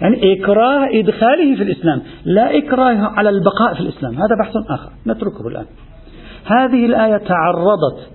يعني 0.00 0.32
إكراه 0.32 0.88
إدخاله 0.92 1.56
في 1.56 1.62
الإسلام 1.62 2.02
لا 2.24 2.58
إكراه 2.58 2.96
على 2.96 3.28
البقاء 3.28 3.74
في 3.74 3.80
الإسلام 3.80 4.12
هذا 4.14 4.36
بحث 4.40 4.56
آخر 4.70 4.90
نتركه 5.06 5.48
الآن. 5.48 5.66
هذه 6.44 6.86
الآية 6.86 7.16
تعرضت 7.16 8.10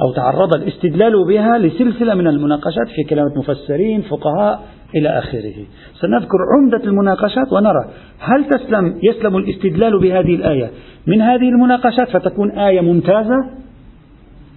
أو 0.00 0.12
تعرض 0.12 0.54
الاستدلال 0.54 1.26
بها 1.28 1.58
لسلسلة 1.58 2.14
من 2.14 2.26
المناقشات 2.26 2.88
في 2.96 3.04
كلمة 3.10 3.32
مفسرين 3.36 4.02
فقهاء 4.02 4.62
إلى 4.94 5.08
آخره. 5.08 5.54
سنذكر 6.00 6.38
عمدة 6.56 6.84
المناقشات 6.84 7.52
ونرى 7.52 7.84
هل 8.18 8.44
تسلم 8.44 8.98
يسلم 9.02 9.36
الاستدلال 9.36 10.00
بهذه 10.00 10.34
الآية. 10.34 10.70
من 11.06 11.20
هذه 11.20 11.48
المناقشات 11.48 12.08
فتكون 12.08 12.50
آية 12.50 12.80
ممتازة؟ 12.80 13.63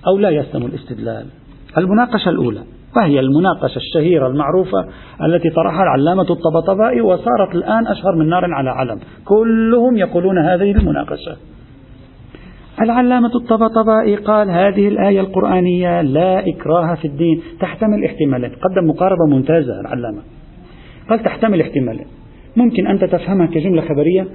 أو 0.08 0.18
لا 0.18 0.30
يسلم 0.30 0.66
الاستدلال. 0.66 1.26
المناقشة 1.78 2.30
الأولى 2.30 2.64
وهي 2.96 3.20
المناقشة 3.20 3.78
الشهيرة 3.78 4.28
المعروفة 4.28 4.88
التي 5.26 5.50
طرحها 5.50 5.84
العلامة 5.84 6.26
الطبطبائي 6.30 7.02
وصارت 7.02 7.56
الآن 7.56 7.88
أشهر 7.88 8.16
من 8.16 8.30
نار 8.30 8.54
على 8.54 8.70
علم. 8.70 9.00
كلهم 9.26 9.98
يقولون 9.98 10.38
هذه 10.38 10.72
المناقشة. 10.72 11.36
العلامة 12.82 13.32
الطبطبائي 13.36 14.16
قال 14.16 14.50
هذه 14.50 14.88
الآية 14.88 15.20
القرآنية 15.20 16.02
لا 16.02 16.50
إكراه 16.50 16.96
في 16.96 17.06
الدين 17.06 17.42
تحتمل 17.60 18.06
احتمالين 18.06 18.50
قدم 18.50 18.90
مقاربة 18.90 19.26
ممتازة 19.30 19.80
العلامة. 19.80 20.22
قال 21.10 21.24
تحتمل 21.24 21.62
احتمالين 21.62 22.08
ممكن 22.56 22.88
أنت 22.88 23.04
تفهمها 23.04 23.48
كجملة 23.48 23.82
خبرية 23.82 24.28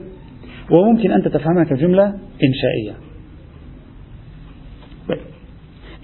وممكن 0.70 1.10
أنت 1.10 1.28
تفهمها 1.28 1.64
كجملة 1.64 2.04
إنشائية. 2.44 3.11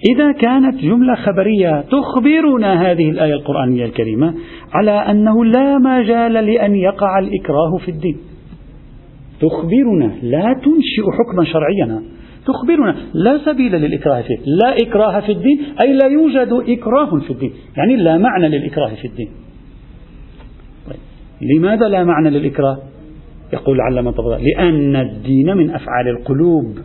إذا 0.07 0.31
كانت 0.31 0.81
جملة 0.81 1.15
خبرية 1.15 1.81
تخبرنا 1.81 2.91
هذه 2.91 3.09
الآية 3.09 3.33
القرآنية 3.33 3.85
الكريمة 3.85 4.33
على 4.73 4.91
أنه 4.91 5.45
لا 5.45 5.77
مجال 5.77 6.33
لأن 6.33 6.75
يقع 6.75 7.19
الإكراه 7.19 7.77
في 7.85 7.91
الدين. 7.91 8.17
تخبرنا 9.41 10.13
لا 10.21 10.53
تنشئ 10.53 11.11
حكما 11.11 11.43
شرعيا. 11.43 12.01
تخبرنا 12.45 12.95
لا 13.13 13.37
سبيل 13.45 13.71
للإكراه 13.71 14.21
فيه. 14.21 14.37
لا 14.45 14.75
إكراه 14.81 15.19
في 15.19 15.31
الدين 15.31 15.59
أي 15.81 15.93
لا 15.93 16.05
يوجد 16.05 16.63
إكراه 16.69 17.19
في 17.19 17.31
الدين. 17.31 17.51
يعني 17.77 17.95
لا 17.95 18.17
معنى 18.17 18.47
للإكراه 18.47 18.95
في 19.01 19.07
الدين. 19.07 19.29
طيب. 20.87 20.99
لماذا 21.41 21.87
لا 21.87 22.03
معنى 22.03 22.29
للإكراه؟ 22.29 22.77
يقول 23.53 23.81
علامة 23.81 24.11
طبعا 24.11 24.39
لأن 24.39 24.95
الدين 24.95 25.57
من 25.57 25.69
أفعال 25.69 26.07
القلوب. 26.07 26.77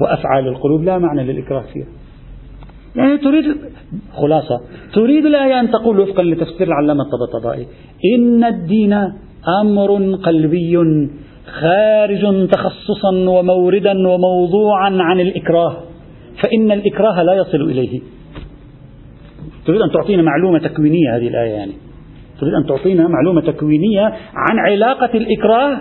وأفعال 0.00 0.48
القلوب 0.48 0.82
لا 0.82 0.98
معنى 0.98 1.24
للإكراه 1.24 1.64
فيها. 1.72 1.86
يعني 2.96 3.18
تريد 3.18 3.56
خلاصة. 4.16 4.60
تريد 4.94 5.26
الآية 5.26 5.60
أن 5.60 5.70
تقول 5.70 6.00
وفقا 6.00 6.22
لتفسير 6.22 6.66
العلامة 6.66 7.04
الطبطبائي. 7.04 7.66
إن 8.14 8.44
الدين 8.44 8.92
أمر 9.62 10.14
قلبي 10.14 10.78
خارج 11.60 12.48
تخصصا 12.48 13.12
وموردا 13.28 14.08
وموضوعا 14.08 14.90
عن 15.00 15.20
الإكراه. 15.20 15.76
فإن 16.42 16.72
الإكراه 16.72 17.22
لا 17.22 17.34
يصل 17.34 17.62
إليه. 17.70 18.00
تريد 19.66 19.80
أن 19.80 19.90
تعطينا 19.90 20.22
معلومة 20.22 20.58
تكوينية 20.58 21.16
هذه 21.16 21.28
الآية 21.28 21.50
يعني. 21.50 21.72
تريد 22.40 22.54
أن 22.54 22.66
تعطينا 22.66 23.08
معلومة 23.08 23.40
تكوينية 23.40 24.02
عن 24.34 24.58
علاقة 24.58 25.10
الإكراه 25.14 25.78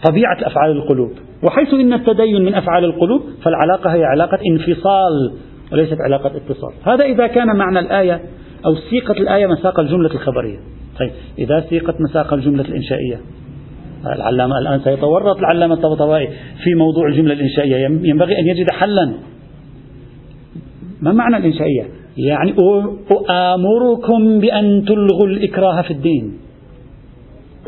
بطبيعة 0.00 0.36
أفعال 0.42 0.70
القلوب. 0.70 1.10
وحيث 1.42 1.74
إن 1.74 1.92
التدين 1.92 2.42
من 2.44 2.54
أفعال 2.54 2.84
القلوب 2.84 3.22
فالعلاقة 3.42 3.94
هي 3.94 4.04
علاقة 4.04 4.38
انفصال 4.50 5.32
وليست 5.72 5.96
علاقة 6.00 6.36
اتصال. 6.36 6.72
هذا 6.86 7.04
إذا 7.04 7.26
كان 7.26 7.56
معنى 7.56 7.78
الآية 7.78 8.20
أو 8.66 8.74
سيقة 8.90 9.12
الآية 9.12 9.46
مساق 9.46 9.80
الجملة 9.80 10.10
الخبرية. 10.10 10.58
طيب 10.98 11.10
إذا 11.38 11.64
سيقت 11.70 12.00
مساق 12.00 12.34
الجملة 12.34 12.64
الإنشائية؟ 12.64 13.20
العلامة 14.06 14.58
الآن 14.58 14.80
سيتورط 14.80 15.38
العلامة 15.38 15.74
الطبطبائي 15.74 16.28
في 16.64 16.74
موضوع 16.74 17.08
الجملة 17.08 17.32
الإنشائية. 17.32 17.76
ينبغي 17.86 18.38
أن 18.38 18.46
يجد 18.46 18.70
حلا. 18.70 19.12
ما 21.02 21.12
معنى 21.12 21.36
الإنشائية؟ 21.36 21.84
يعني 22.16 22.54
أآمركم 23.30 24.38
بأن 24.38 24.84
تلغوا 24.84 25.26
الإكراه 25.26 25.82
في 25.82 25.90
الدين. 25.90 26.38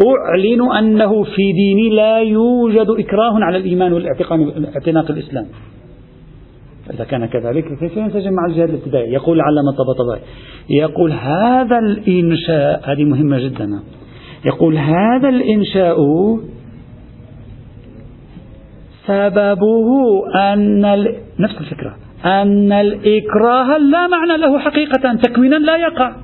أعلن 0.01 0.73
أنه 0.79 1.23
في 1.23 1.53
ديني 1.53 1.91
لا 1.91 2.19
يوجد 2.19 2.87
إكراه 2.99 3.35
على 3.45 3.57
الإيمان 3.57 3.93
والاعتناق 3.93 5.11
الإسلام 5.11 5.47
إذا 6.95 7.05
كان 7.05 7.27
كذلك 7.27 7.79
كيف 7.79 7.97
ينسجم 7.97 8.33
مع 8.33 8.47
الجهاد 8.47 8.69
الابتدائي؟ 8.69 9.13
يقول 9.13 9.37
العلامة 9.37 9.71
الطبطبائي 9.71 10.23
يقول 10.71 11.13
هذا 11.13 11.79
الإنشاء 11.79 12.93
هذه 12.93 13.05
مهمة 13.05 13.39
جدا. 13.39 13.81
يقول 14.45 14.79
هذا 14.79 15.29
الإنشاء 15.29 15.97
سببه 19.07 19.89
أن 20.35 20.81
نفس 21.39 21.55
الفكرة. 21.61 21.97
أن 22.25 22.73
الإكراه 22.73 23.79
لا 23.79 24.07
معنى 24.07 24.37
له 24.37 24.59
حقيقة 24.59 25.15
تكوينا 25.15 25.57
لا 25.57 25.77
يقع. 25.77 26.17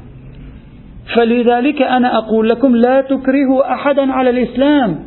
فلذلك 1.14 1.82
أنا 1.82 2.18
أقول 2.18 2.48
لكم 2.48 2.76
لا 2.76 3.00
تكرهوا 3.00 3.72
أحدا 3.74 4.12
على 4.12 4.30
الإسلام. 4.30 4.98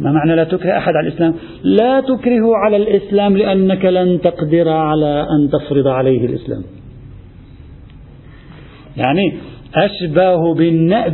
ما 0.00 0.12
معنى 0.12 0.36
لا 0.36 0.44
تكره 0.44 0.78
أحد 0.78 0.92
على 0.96 1.08
الإسلام؟ 1.08 1.34
لا 1.62 2.00
تكرهوا 2.00 2.56
على 2.56 2.76
الإسلام 2.76 3.36
لأنك 3.36 3.84
لن 3.84 4.20
تقدر 4.20 4.68
على 4.68 5.26
أن 5.30 5.50
تفرض 5.50 5.88
عليه 5.88 6.26
الإسلام. 6.26 6.62
يعني 8.96 9.34
أشبه 9.74 10.54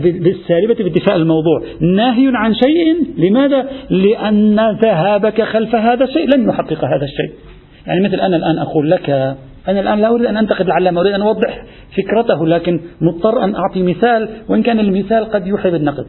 بالسالبة 0.00 0.75
باتفاق 0.75 1.14
الموضوع. 1.14 1.62
نهي 1.81 2.31
عن 2.35 2.54
شيء؟ 2.54 3.07
لماذا؟ 3.19 3.69
لأن 3.90 4.61
ذهابك 4.71 5.42
خلف 5.42 5.75
هذا 5.75 6.04
الشيء 6.04 6.37
لن 6.37 6.49
يحقق 6.49 6.85
هذا 6.85 7.04
الشيء. 7.04 7.38
يعني 7.87 8.00
مثل 8.00 8.21
أنا 8.21 8.37
الآن 8.37 8.59
أقول 8.59 8.90
لك 8.90 9.37
أنا 9.69 9.81
الآن 9.81 9.99
لا 9.99 10.09
أريد 10.09 10.26
أن 10.26 10.37
أنتقد 10.37 10.66
العلامة 10.66 11.00
أريد 11.00 11.14
أن 11.14 11.23
أوضح 11.23 11.64
فكرته 11.97 12.47
لكن 12.47 12.81
مضطر 13.00 13.45
أن 13.45 13.54
أعطي 13.54 13.83
مثال 13.83 14.28
وإن 14.49 14.62
كان 14.62 14.81
المثال 14.81 15.25
قد 15.25 15.47
يوحي 15.47 15.71
بالنقد. 15.71 16.07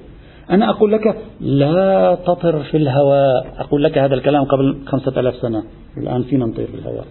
أنا 0.49 0.69
أقول 0.69 0.91
لك 0.91 1.15
لا 1.41 2.17
تطر 2.25 2.63
في 2.63 2.77
الهواء. 2.77 3.47
أقول 3.57 3.83
لك 3.83 3.97
هذا 3.97 4.15
الكلام 4.15 4.43
قبل 4.43 4.77
خمسة 4.85 5.19
ألاف 5.19 5.35
سنة. 5.35 5.63
الآن 5.97 6.23
فينا 6.23 6.45
نطير 6.45 6.67
في 6.67 6.75
الهواء. 6.75 7.05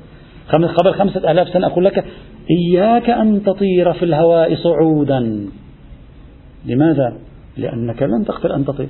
قبل 0.52 0.94
خمسة 0.94 1.30
آلاف 1.30 1.48
سنة 1.48 1.66
أقول 1.66 1.84
لك 1.84 2.04
إياك 2.50 3.10
أن 3.10 3.42
تطير 3.42 3.92
في 3.92 4.04
الهواء 4.04 4.54
صعودا. 4.54 5.48
لماذا؟ 6.66 7.12
لأنك 7.56 8.02
لن 8.02 8.24
تقدر 8.24 8.54
أن 8.54 8.64
تطير. 8.64 8.88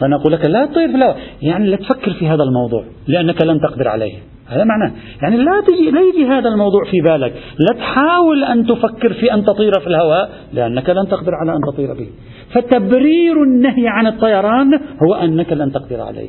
فنقول 0.00 0.32
لك 0.32 0.50
لا 0.50 0.66
تطير 0.66 0.88
في 0.88 0.96
الهواء. 0.96 1.16
يعني 1.42 1.66
لا 1.66 1.76
تفكر 1.76 2.12
في 2.12 2.28
هذا 2.28 2.42
الموضوع 2.42 2.84
لأنك 3.06 3.42
لن 3.44 3.60
تقدر 3.60 3.88
عليه. 3.88 4.33
هذا 4.48 4.64
معناه. 4.64 4.92
يعني 5.22 5.36
لا 5.36 5.62
تجي 5.66 5.90
لا 5.90 6.00
يجي 6.00 6.26
هذا 6.26 6.48
الموضوع 6.48 6.84
في 6.84 7.00
بالك. 7.00 7.32
لا 7.58 7.78
تحاول 7.78 8.44
أن 8.44 8.66
تفكر 8.66 9.12
في 9.12 9.34
أن 9.34 9.44
تطير 9.44 9.72
في 9.80 9.86
الهواء 9.86 10.30
لأنك 10.52 10.90
لن 10.90 11.08
تقدر 11.08 11.34
على 11.34 11.52
أن 11.52 11.60
تطير 11.72 11.94
به. 11.94 12.08
فتبرير 12.52 13.42
النهي 13.42 13.88
عن 13.88 14.06
الطيران 14.06 14.80
هو 15.02 15.14
أنك 15.14 15.52
لن 15.52 15.72
تقدر 15.72 16.00
عليه. 16.00 16.28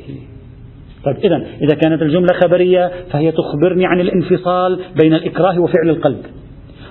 طيب 1.04 1.16
إذا 1.16 1.36
إذا 1.36 1.74
كانت 1.82 2.02
الجملة 2.02 2.34
خبرية 2.44 2.90
فهي 3.12 3.32
تخبرني 3.32 3.86
عن 3.86 4.00
الانفصال 4.00 4.80
بين 5.02 5.14
الإكراه 5.14 5.60
وفعل 5.60 5.88
القلب. 5.88 6.22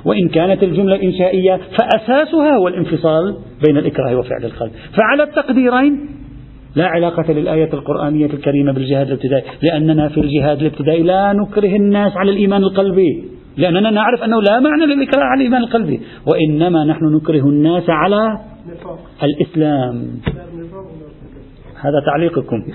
وإن 0.06 0.30
كانت 0.30 0.64
الجملة 0.64 1.04
إنشائية 1.04 1.60
فأساسها 1.78 2.56
هو 2.56 2.68
الانفصال 2.68 3.36
بين 3.68 3.78
الإكراه 3.78 4.16
وفعل 4.16 4.46
القلب. 4.46 4.72
فعلى 4.98 5.24
التقديرين 5.24 6.25
لا 6.76 6.86
علاقة 6.86 7.34
للآية 7.34 7.74
القرآنية 7.74 8.26
الكريمة 8.26 8.72
بالجهاد 8.72 9.08
الابتدائي 9.08 9.44
لأننا 9.62 10.10
في 10.10 10.20
الجهاد 10.20 10.60
الابتدائي 10.60 11.04
لا 11.04 11.34
نكره 11.34 11.76
الناس 11.76 12.18
على 12.18 12.32
الإيمان 12.32 12.64
القلبي. 12.64 13.24
لأننا 13.58 13.90
نعرف 13.90 14.24
أنه 14.24 14.42
لا 14.42 14.60
معنى 14.60 14.86
للإكراه 14.86 15.24
على 15.24 15.38
الإيمان 15.38 15.64
القلبي. 15.64 16.02
وإنما 16.28 16.86
نحن 16.86 17.06
نكره 17.06 17.50
الناس 17.50 17.84
على 17.90 18.40
الإسلام. 19.24 20.08
هذا 21.82 22.00
تعليقكم. 22.06 22.64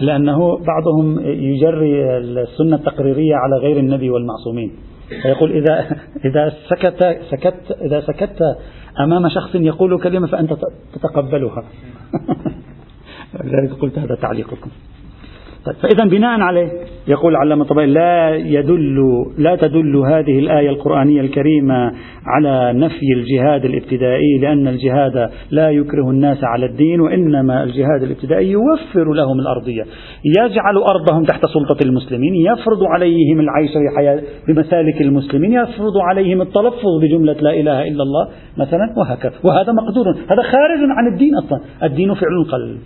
لأنه 0.00 0.58
بعضهم 0.58 1.20
يجري 1.24 2.18
السنة 2.18 2.76
التقريرية 2.76 3.34
على 3.34 3.56
غير 3.62 3.78
النبي 3.78 4.10
والمعصومين. 4.10 4.72
فيقول 5.08 5.52
إذا 5.52 5.98
إذا 6.24 6.52
سكت 6.68 7.18
سكت 7.30 7.76
إذا 7.80 8.00
سكت 8.00 8.56
أمام 9.00 9.28
شخص 9.28 9.54
يقول 9.54 10.02
كلمة 10.02 10.26
فأنت 10.26 10.56
تتقبلها. 10.94 11.64
لذلك 13.44 13.72
قلت 13.80 13.98
هذا 13.98 14.14
تعليقكم. 14.14 14.70
فإذا 15.64 16.04
بناء 16.04 16.40
عليه 16.40 16.68
يقول 17.08 17.36
علامة 17.36 17.62
الطبري 17.62 17.86
لا 17.86 18.36
يدل 18.36 18.96
لا 19.38 19.56
تدل 19.56 19.96
هذه 19.96 20.38
الآية 20.38 20.70
القرآنية 20.70 21.20
الكريمة 21.20 21.92
على 22.26 22.72
نفي 22.78 23.12
الجهاد 23.16 23.64
الابتدائي 23.64 24.38
لأن 24.40 24.68
الجهاد 24.68 25.30
لا 25.50 25.70
يكره 25.70 26.10
الناس 26.10 26.38
على 26.44 26.66
الدين 26.66 27.00
وإنما 27.00 27.62
الجهاد 27.62 28.02
الابتدائي 28.02 28.50
يوفر 28.50 29.12
لهم 29.12 29.40
الأرضية. 29.40 29.82
يجعل 30.24 30.76
أرضهم 30.76 31.24
تحت 31.24 31.46
سلطة 31.46 31.84
المسلمين 31.84 32.34
يفرض 32.34 32.84
عليهم 32.84 33.40
العيش 33.40 33.70
بمسالك 34.48 35.00
المسلمين 35.00 35.52
يفرض 35.52 35.96
عليهم 36.10 36.42
التلفظ 36.42 37.00
بجملة 37.02 37.32
لا 37.32 37.50
إله 37.50 37.82
إلا 37.82 38.02
الله 38.02 38.28
مثلا 38.58 38.94
وهكذا. 38.96 39.32
وهذا 39.44 39.72
مقدور 39.72 40.08
هذا 40.08 40.42
خارج 40.42 40.90
عن 40.90 41.12
الدين 41.12 41.34
أصلا. 41.34 41.60
الدين 41.82 42.14
فعل 42.14 42.32
القلب 42.44 42.78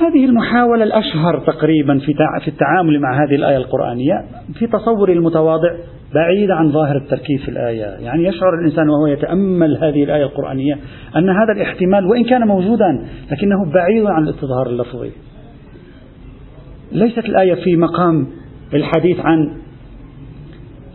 هذه 0.00 0.24
المحاولة 0.24 0.84
الأشهر 0.84 1.38
تقريبا 1.46 1.98
في 1.98 2.14
في 2.42 2.48
التعامل 2.48 3.00
مع 3.00 3.24
هذه 3.24 3.34
الآية 3.34 3.56
القرآنية 3.56 4.24
في 4.58 4.66
تصوري 4.66 5.12
المتواضع 5.12 5.70
بعيد 6.14 6.50
عن 6.50 6.72
ظاهر 6.72 6.96
التركيب 6.96 7.40
في 7.40 7.48
الآية. 7.48 7.84
يعني 7.84 8.24
يشعر 8.24 8.54
الإنسان 8.60 8.88
وهو 8.88 9.06
يتأمل 9.06 9.76
هذه 9.76 10.04
الآية 10.04 10.24
القرآنية 10.24 10.78
أن 11.16 11.30
هذا 11.30 11.52
الاحتمال 11.56 12.06
وإن 12.06 12.24
كان 12.24 12.46
موجودا 12.46 13.06
لكنه 13.32 13.72
بعيد 13.74 14.06
عن 14.06 14.22
الاستظهار 14.22 14.66
اللفظي. 14.66 15.10
ليست 16.92 17.24
الآية 17.24 17.54
في 17.54 17.76
مقام 17.76 18.26
الحديث 18.74 19.20
عن 19.20 19.50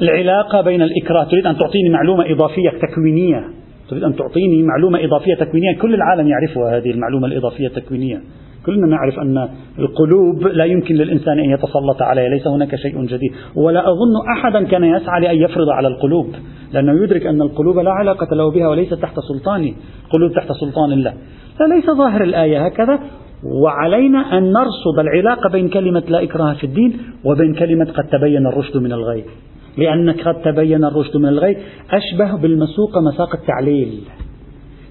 العلاقة 0.02 0.62
بين 0.62 0.82
الإكراه. 0.82 1.24
تريد 1.24 1.46
أن 1.46 1.58
تعطيني 1.58 1.90
معلومة 1.90 2.32
إضافية 2.32 2.70
تكوينية. 2.70 3.44
تريد 3.90 4.04
أن 4.04 4.16
تعطيني 4.16 4.64
معلومة 4.64 5.06
إضافية 5.06 5.36
تكوينية. 5.36 5.78
كل 5.78 5.94
العالم 5.94 6.28
يعرفها 6.28 6.78
هذه 6.78 6.92
المعلومة 6.92 7.28
الإضافية 7.28 7.68
التكوينية. 7.68 8.22
كلنا 8.70 8.88
نعرف 8.88 9.20
أن 9.20 9.50
القلوب 9.80 10.48
لا 10.48 10.66
يمكن 10.66 10.96
للإنسان 10.96 11.40
أن 11.40 11.50
يتسلط 11.50 12.02
عليها 12.02 12.30
ليس 12.30 12.48
هناك 12.48 12.76
شيء 12.76 13.06
جديد. 13.06 13.32
ولا 13.56 13.80
أظن 13.80 14.16
أحدا 14.38 14.64
كان 14.64 14.84
يسعى 14.84 15.22
لأن 15.22 15.38
يفرض 15.38 15.70
على 15.70 15.88
القلوب 15.88 16.28
لأنه 16.74 17.04
يدرك 17.04 17.26
أن 17.26 17.42
القلوب 17.42 17.80
لا 17.80 17.92
علاقة 17.92 18.36
له 18.36 18.52
بها 18.52 18.68
وليست 18.68 18.94
تحت 18.94 19.16
سلطانه 19.20 19.74
القلوب 20.06 20.32
تحت 20.32 20.52
سلطان 20.52 20.92
الله. 20.92 21.14
فليس 21.60 21.86
ظاهر 21.98 22.24
الآية 22.24 22.66
هكذا. 22.66 23.00
وعلينا 23.64 24.38
أن 24.38 24.44
نرصد 24.44 25.00
العلاقة 25.00 25.50
بين 25.50 25.70
كلمة 25.70 26.04
لا 26.10 26.24
إكراه 26.24 26.54
في 26.54 26.64
الدين 26.64 26.98
وبين 27.26 27.54
كلمة 27.54 27.86
قد 27.86 28.08
تبين 28.12 28.48
الرشد 28.48 28.78
من 28.78 28.92
الغي. 28.92 29.24
لأن 29.78 30.10
قد 30.10 30.42
تبين 30.42 30.84
الرشد 30.84 31.18
من 31.18 31.30
الغي 31.30 31.58
أشبه 31.92 32.42
بالمسوق 32.42 32.98
مساق 33.14 33.36
التعليل. 33.36 34.02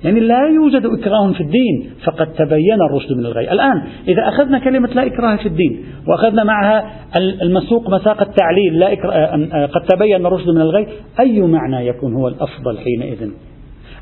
يعني 0.05 0.21
لا 0.21 0.49
يوجد 0.55 0.87
إكراه 0.87 1.33
في 1.33 1.41
الدين 1.41 1.91
فقد 2.05 2.27
تبين 2.33 2.79
الرشد 2.91 3.13
من 3.13 3.27
الغي. 3.27 3.53
الآن 3.53 3.83
إذا 4.09 4.29
أخذنا 4.29 4.59
كلمة 4.59 4.89
لا 4.89 5.07
إكراه 5.07 5.37
في 5.37 5.47
الدين 5.47 5.85
وأخذنا 6.07 6.45
معها 6.45 6.91
المسوق 7.43 7.91
مساق 7.91 8.23
التعليل 8.23 8.79
لا 8.79 8.87
قد 9.67 9.83
تبين 9.89 10.27
الرشد 10.27 10.49
من 10.49 10.61
الغي 10.61 10.87
أي 11.21 11.41
معنى 11.41 11.87
يكون 11.87 12.15
هو 12.15 12.29
الأفضل 12.29 12.79
حينئذ؟ 12.79 13.31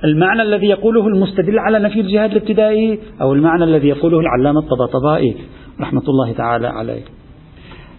المعنى 0.04 0.42
الذي 0.42 0.66
يقوله 0.66 1.08
المستدل 1.08 1.58
على 1.58 1.78
نفي 1.78 2.00
الجهاد 2.00 2.30
الابتدائي 2.30 2.98
أو 3.20 3.32
المعنى 3.32 3.64
الذي 3.64 3.88
يقوله 3.88 4.20
العلامة 4.20 4.60
الطباطبائي 4.60 5.36
رحمة 5.80 6.02
الله 6.08 6.32
تعالى 6.32 6.66
عليه. 6.66 7.02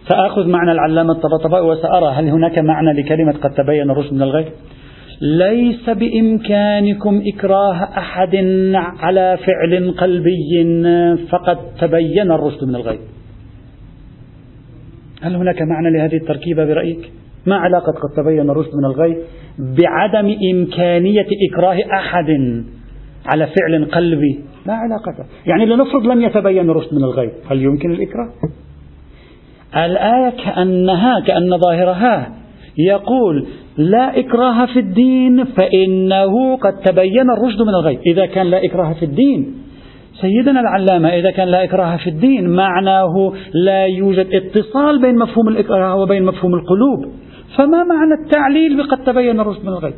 سآخذ 0.10 0.48
معنى 0.48 0.72
العلامة 0.72 1.12
الطباطبائي 1.12 1.66
وسأرى 1.66 2.06
هل 2.06 2.30
هناك 2.30 2.60
معنى 2.60 3.02
لكلمة 3.02 3.34
قد 3.44 3.50
تبين 3.54 3.92
الرشد 3.92 4.14
من 4.14 4.22
الغي؟ 4.22 4.46
ليس 5.22 5.90
بإمكانكم 5.90 7.22
إكراه 7.26 7.84
أحد 7.98 8.36
على 9.00 9.38
فعل 9.46 9.92
قلبي 9.98 10.76
فقد 11.30 11.58
تبين 11.80 12.32
الرشد 12.32 12.64
من 12.64 12.76
الغي 12.76 13.00
هل 15.22 15.36
هناك 15.36 15.62
معنى 15.62 15.98
لهذه 15.98 16.16
التركيبة 16.16 16.66
برأيك؟ 16.66 17.12
ما 17.46 17.56
علاقة 17.56 17.92
قد 17.92 18.24
تبين 18.24 18.50
الرشد 18.50 18.72
من 18.76 18.86
الغي 18.86 19.18
بعدم 19.60 20.36
إمكانية 20.54 21.28
إكراه 21.52 21.78
أحد 21.94 22.64
على 23.26 23.48
فعل 23.48 23.86
قلبي 23.86 24.40
لا 24.66 24.74
علاقة 24.74 25.26
يعني 25.46 25.66
لنفرض 25.66 26.06
لم 26.06 26.22
يتبين 26.22 26.70
الرشد 26.70 26.94
من 26.94 27.04
الغي 27.04 27.32
هل 27.50 27.62
يمكن 27.62 27.92
الإكراه؟ 27.92 28.30
الآية 29.86 30.30
كأنها 30.46 31.20
كأن 31.20 31.58
ظاهرها 31.58 32.32
يقول 32.78 33.46
لا 33.78 34.20
إكراه 34.20 34.66
في 34.66 34.80
الدين 34.80 35.44
فإنه 35.44 36.56
قد 36.56 36.80
تبين 36.80 37.30
الرشد 37.38 37.62
من 37.62 37.70
الغي 37.70 38.00
إذا 38.06 38.26
كان 38.26 38.48
لا 38.48 38.66
إكراه 38.66 38.94
في 38.94 39.06
الدين 39.06 39.56
سيدنا 40.22 40.60
العلامة 40.60 41.10
إذا 41.10 41.32
كان 41.32 41.48
لا 41.48 41.64
إكراه 41.64 41.98
في 41.98 42.10
الدين 42.10 42.50
معناه 42.50 43.34
لا 43.54 43.86
يوجد 43.86 44.28
اتصال 44.34 45.02
بين 45.02 45.18
مفهوم 45.18 45.48
الإكراه 45.48 45.96
وبين 45.96 46.24
مفهوم 46.24 46.54
القلوب. 46.54 47.06
فما 47.58 47.84
معنى 47.84 48.14
التعليل 48.26 48.78
بقد 48.78 49.04
تبين 49.04 49.40
الرشد 49.40 49.62
من 49.62 49.70
الغي 49.70 49.94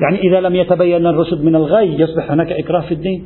يعني 0.00 0.18
إذا 0.18 0.40
لم 0.40 0.54
يتبين 0.54 1.06
الرشد 1.06 1.44
من 1.44 1.56
الغي 1.56 2.00
يصبح 2.00 2.30
هناك 2.30 2.52
إكراه 2.52 2.80
في 2.80 2.94
الدين. 2.94 3.24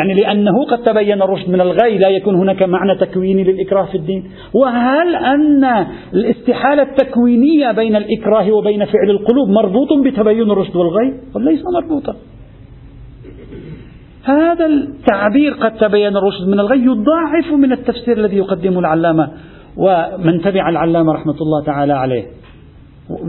يعني 0.00 0.14
لأنه 0.14 0.64
قد 0.64 0.82
تبين 0.82 1.22
الرشد 1.22 1.48
من 1.48 1.60
الغي 1.60 1.98
لا 1.98 2.08
يكون 2.08 2.34
هناك 2.34 2.62
معنى 2.62 2.98
تكويني 2.98 3.44
للإكراه 3.44 3.84
في 3.84 3.94
الدين. 3.94 4.24
وهل 4.54 5.14
أن 5.14 5.86
الاستحالة 6.14 6.82
التكوينية 6.82 7.72
بين 7.72 7.96
الإكراه 7.96 8.52
وبين 8.52 8.84
فعل 8.84 9.10
القلوب 9.10 9.48
مربوط 9.48 9.88
بتبين 10.04 10.50
الرشد 10.50 10.76
والغي؟ 10.76 11.20
ليس 11.36 11.62
مربوطا. 11.74 12.16
هذا 14.24 14.66
التعبير 14.66 15.52
قد 15.52 15.76
تبين 15.76 16.16
الرشد 16.16 16.48
من 16.48 16.60
الغي 16.60 16.78
يضاعف 16.78 17.52
من 17.52 17.72
التفسير 17.72 18.18
الذي 18.18 18.36
يقدمه 18.36 18.80
العلامة 18.80 19.30
ومن 19.76 20.40
تبع 20.40 20.68
العلامة 20.68 21.12
رحمة 21.12 21.36
الله 21.40 21.64
تعالى 21.64 21.92
عليه. 21.92 22.24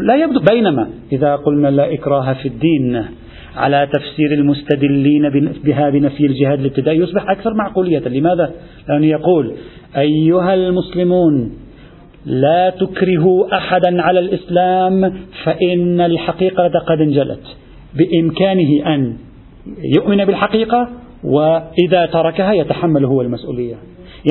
لا 0.07 0.15
يبدو 0.15 0.39
بينما 0.51 0.89
إذا 1.11 1.35
قلنا 1.35 1.67
لا 1.67 1.93
إكراه 1.93 2.33
في 2.33 2.47
الدين 2.47 3.05
على 3.55 3.87
تفسير 3.93 4.33
المستدلين 4.33 5.29
بها 5.63 5.89
بنفي 5.89 6.25
الجهاد 6.25 6.59
الابتدائي 6.59 6.99
يصبح 6.99 7.29
أكثر 7.29 7.53
معقولية. 7.53 7.99
لماذا؟ 7.99 8.51
لأنه 8.89 9.05
يقول 9.05 9.53
أيها 9.97 10.53
المسلمون 10.53 11.51
لا 12.25 12.69
تكرهوا 12.69 13.57
أحدا 13.57 14.01
على 14.01 14.19
الإسلام 14.19 15.13
فإن 15.43 16.01
الحقيقة 16.01 16.79
قد 16.87 17.01
انجلت. 17.01 17.57
بإمكانه 17.95 18.95
أن 18.95 19.13
يؤمن 19.95 20.25
بالحقيقة 20.25 20.89
وإذا 21.23 22.05
تركها 22.05 22.53
يتحمل 22.53 23.05
هو 23.05 23.21
المسؤولية. 23.21 23.75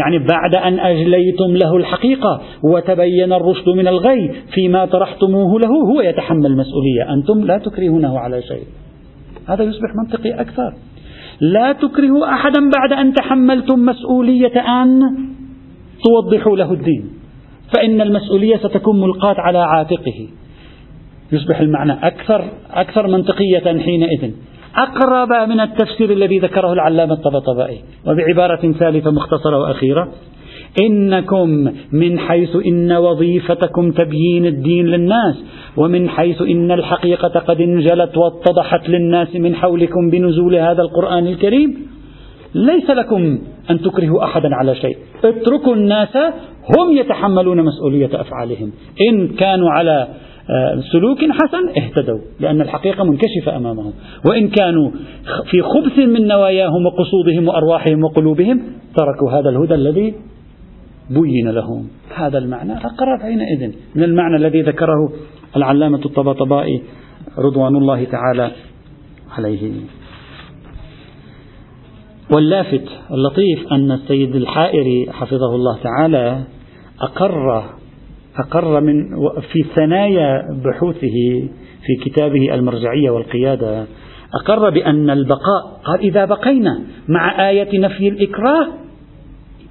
يعني 0.02 0.18
بعد 0.18 0.54
أن 0.54 0.80
أجليتم 0.80 1.56
له 1.56 1.76
الحقيقة 1.76 2.40
وتبين 2.64 3.32
الرشد 3.32 3.68
من 3.68 3.88
الغي 3.88 4.30
فيما 4.54 4.84
طرحتموه 4.84 5.60
له 5.60 5.68
هو 5.68 6.00
يتحمل 6.00 6.46
المسؤولية. 6.46 7.12
أنتم 7.12 7.46
لا 7.46 7.58
تكرهونه 7.58 8.18
على 8.18 8.42
شيء. 8.42 8.64
هذا 9.48 9.64
يصبح 9.64 9.90
منطقي 10.04 10.40
أكثر. 10.40 10.74
لا 11.40 11.72
تكرهوا 11.72 12.34
أحدا 12.34 12.70
بعد 12.70 12.92
أن 12.92 13.14
تحملتم 13.14 13.86
مسؤولية 13.86 14.60
أن 14.82 15.00
توضحوا 16.04 16.56
له 16.56 16.72
الدين. 16.72 17.10
فإن 17.76 18.00
المسؤولية 18.00 18.56
ستكون 18.56 19.00
ملقاة 19.00 19.34
على 19.38 19.58
عاتقه. 19.58 20.28
يصبح 21.32 21.60
المعنى 21.60 21.92
أكثر 21.92 22.44
أكثر 22.70 23.06
منطقية 23.06 23.80
حينئذ. 23.80 24.30
أقرب 24.76 25.48
من 25.48 25.60
التفسير 25.60 26.12
الذي 26.12 26.38
ذكره 26.38 26.72
العلامة 26.72 27.12
الطبطبائي. 27.12 27.80
وبعبارة 28.06 28.72
ثالثة 28.72 29.10
مختصرة 29.10 29.58
وأخيرة 29.58 30.08
إنكم 30.82 31.72
من 31.92 32.18
حيث 32.18 32.56
إن 32.66 32.92
وظيفتكم 32.92 33.90
تبيين 33.90 34.46
الدين 34.46 34.86
للناس 34.86 35.34
ومن 35.76 36.08
حيث 36.08 36.42
إن 36.42 36.70
الحقيقة 36.70 37.38
قد 37.40 37.60
انجلت 37.60 38.16
واتضحت 38.16 38.88
للناس 38.88 39.36
من 39.36 39.54
حولكم 39.54 40.10
بنزول 40.10 40.54
هذا 40.54 40.82
القرآن 40.82 41.26
الكريم 41.26 41.86
ليس 42.54 42.90
لكم 42.90 43.38
أن 43.70 43.80
تكرهوا 43.80 44.24
أحدا 44.24 44.54
على 44.54 44.74
شيء. 44.74 44.96
اتركوا 45.24 45.74
الناس 45.74 46.16
هم 46.78 46.96
يتحملون 46.96 47.64
مسؤولية 47.64 48.10
أفعالهم. 48.20 48.72
إن 49.10 49.28
كانوا 49.28 49.70
على 49.70 50.08
آه، 50.50 50.80
سلوك 50.92 51.18
حسن 51.18 51.82
اهتدوا 51.82 52.18
لأن 52.40 52.60
الحقيقة 52.60 53.04
منكشفة 53.04 53.56
أمامهم. 53.56 53.92
وإن 54.30 54.48
كانوا 54.48 54.90
في 55.50 55.62
خبث 55.62 55.98
من 55.98 56.26
نواياهم 56.26 56.86
وقصودهم 56.86 57.48
وأرواحهم 57.48 58.04
وقلوبهم 58.04 58.62
تركوا 58.96 59.30
هذا 59.30 59.48
الهدى 59.48 59.74
الذي 59.74 60.14
بين 61.10 61.48
لهم. 61.48 61.88
هذا 62.14 62.38
المعنى 62.38 62.72
أقرب 62.72 63.20
حينئذ. 63.22 63.72
من 63.94 64.02
المعنى 64.02 64.36
الذي 64.36 64.62
ذكره 64.62 65.12
العلامة 65.56 66.00
الطباطبائي 66.04 66.82
رضوان 67.38 67.76
الله 67.76 68.04
تعالى 68.04 68.50
عليه. 69.36 69.72
واللافت 72.32 72.84
اللطيف 73.10 73.72
أن 73.72 73.92
السيد 73.92 74.36
الحائري 74.36 75.06
حفظه 75.12 75.54
الله 75.54 75.78
تعالى 75.82 76.44
أقر 77.00 77.64
أقر 78.36 78.80
من 78.80 79.10
في 79.40 79.64
ثنايا 79.74 80.42
بحوثه 80.64 81.48
في 81.86 82.10
كتابه 82.10 82.54
المرجعية 82.54 83.10
والقيادة. 83.10 83.86
أقر 84.34 84.70
بأن 84.70 85.10
البقاء 85.10 85.80
قال 85.84 86.00
إذا 86.00 86.24
بقينا 86.24 86.80
مع 87.08 87.48
آية 87.50 87.80
نفي 87.80 88.08
الإكراه 88.08 88.68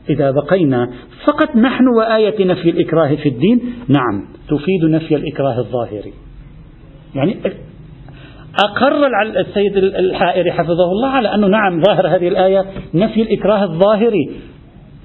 إذا 0.09 0.31
بقينا 0.31 0.89
فقط 1.25 1.55
نحن 1.55 1.87
وآية 1.97 2.45
نفي 2.45 2.69
الإكراه 2.69 3.15
في 3.15 3.29
الدين؟ 3.29 3.61
نعم 3.87 4.25
تفيد 4.49 4.83
نفي 4.83 5.15
الإكراه 5.15 5.59
الظاهري. 5.59 6.13
يعني 7.15 7.37
أقر 8.65 9.07
السيد 9.39 9.77
الحائري 9.77 10.51
حفظه 10.51 10.91
الله 10.91 11.07
على 11.07 11.35
أنه 11.35 11.47
نعم 11.47 11.81
ظاهر 11.81 12.07
هذه 12.07 12.27
الآية 12.27 12.65
نفي 12.93 13.21
الإكراه 13.21 13.63
الظاهري. 13.63 14.31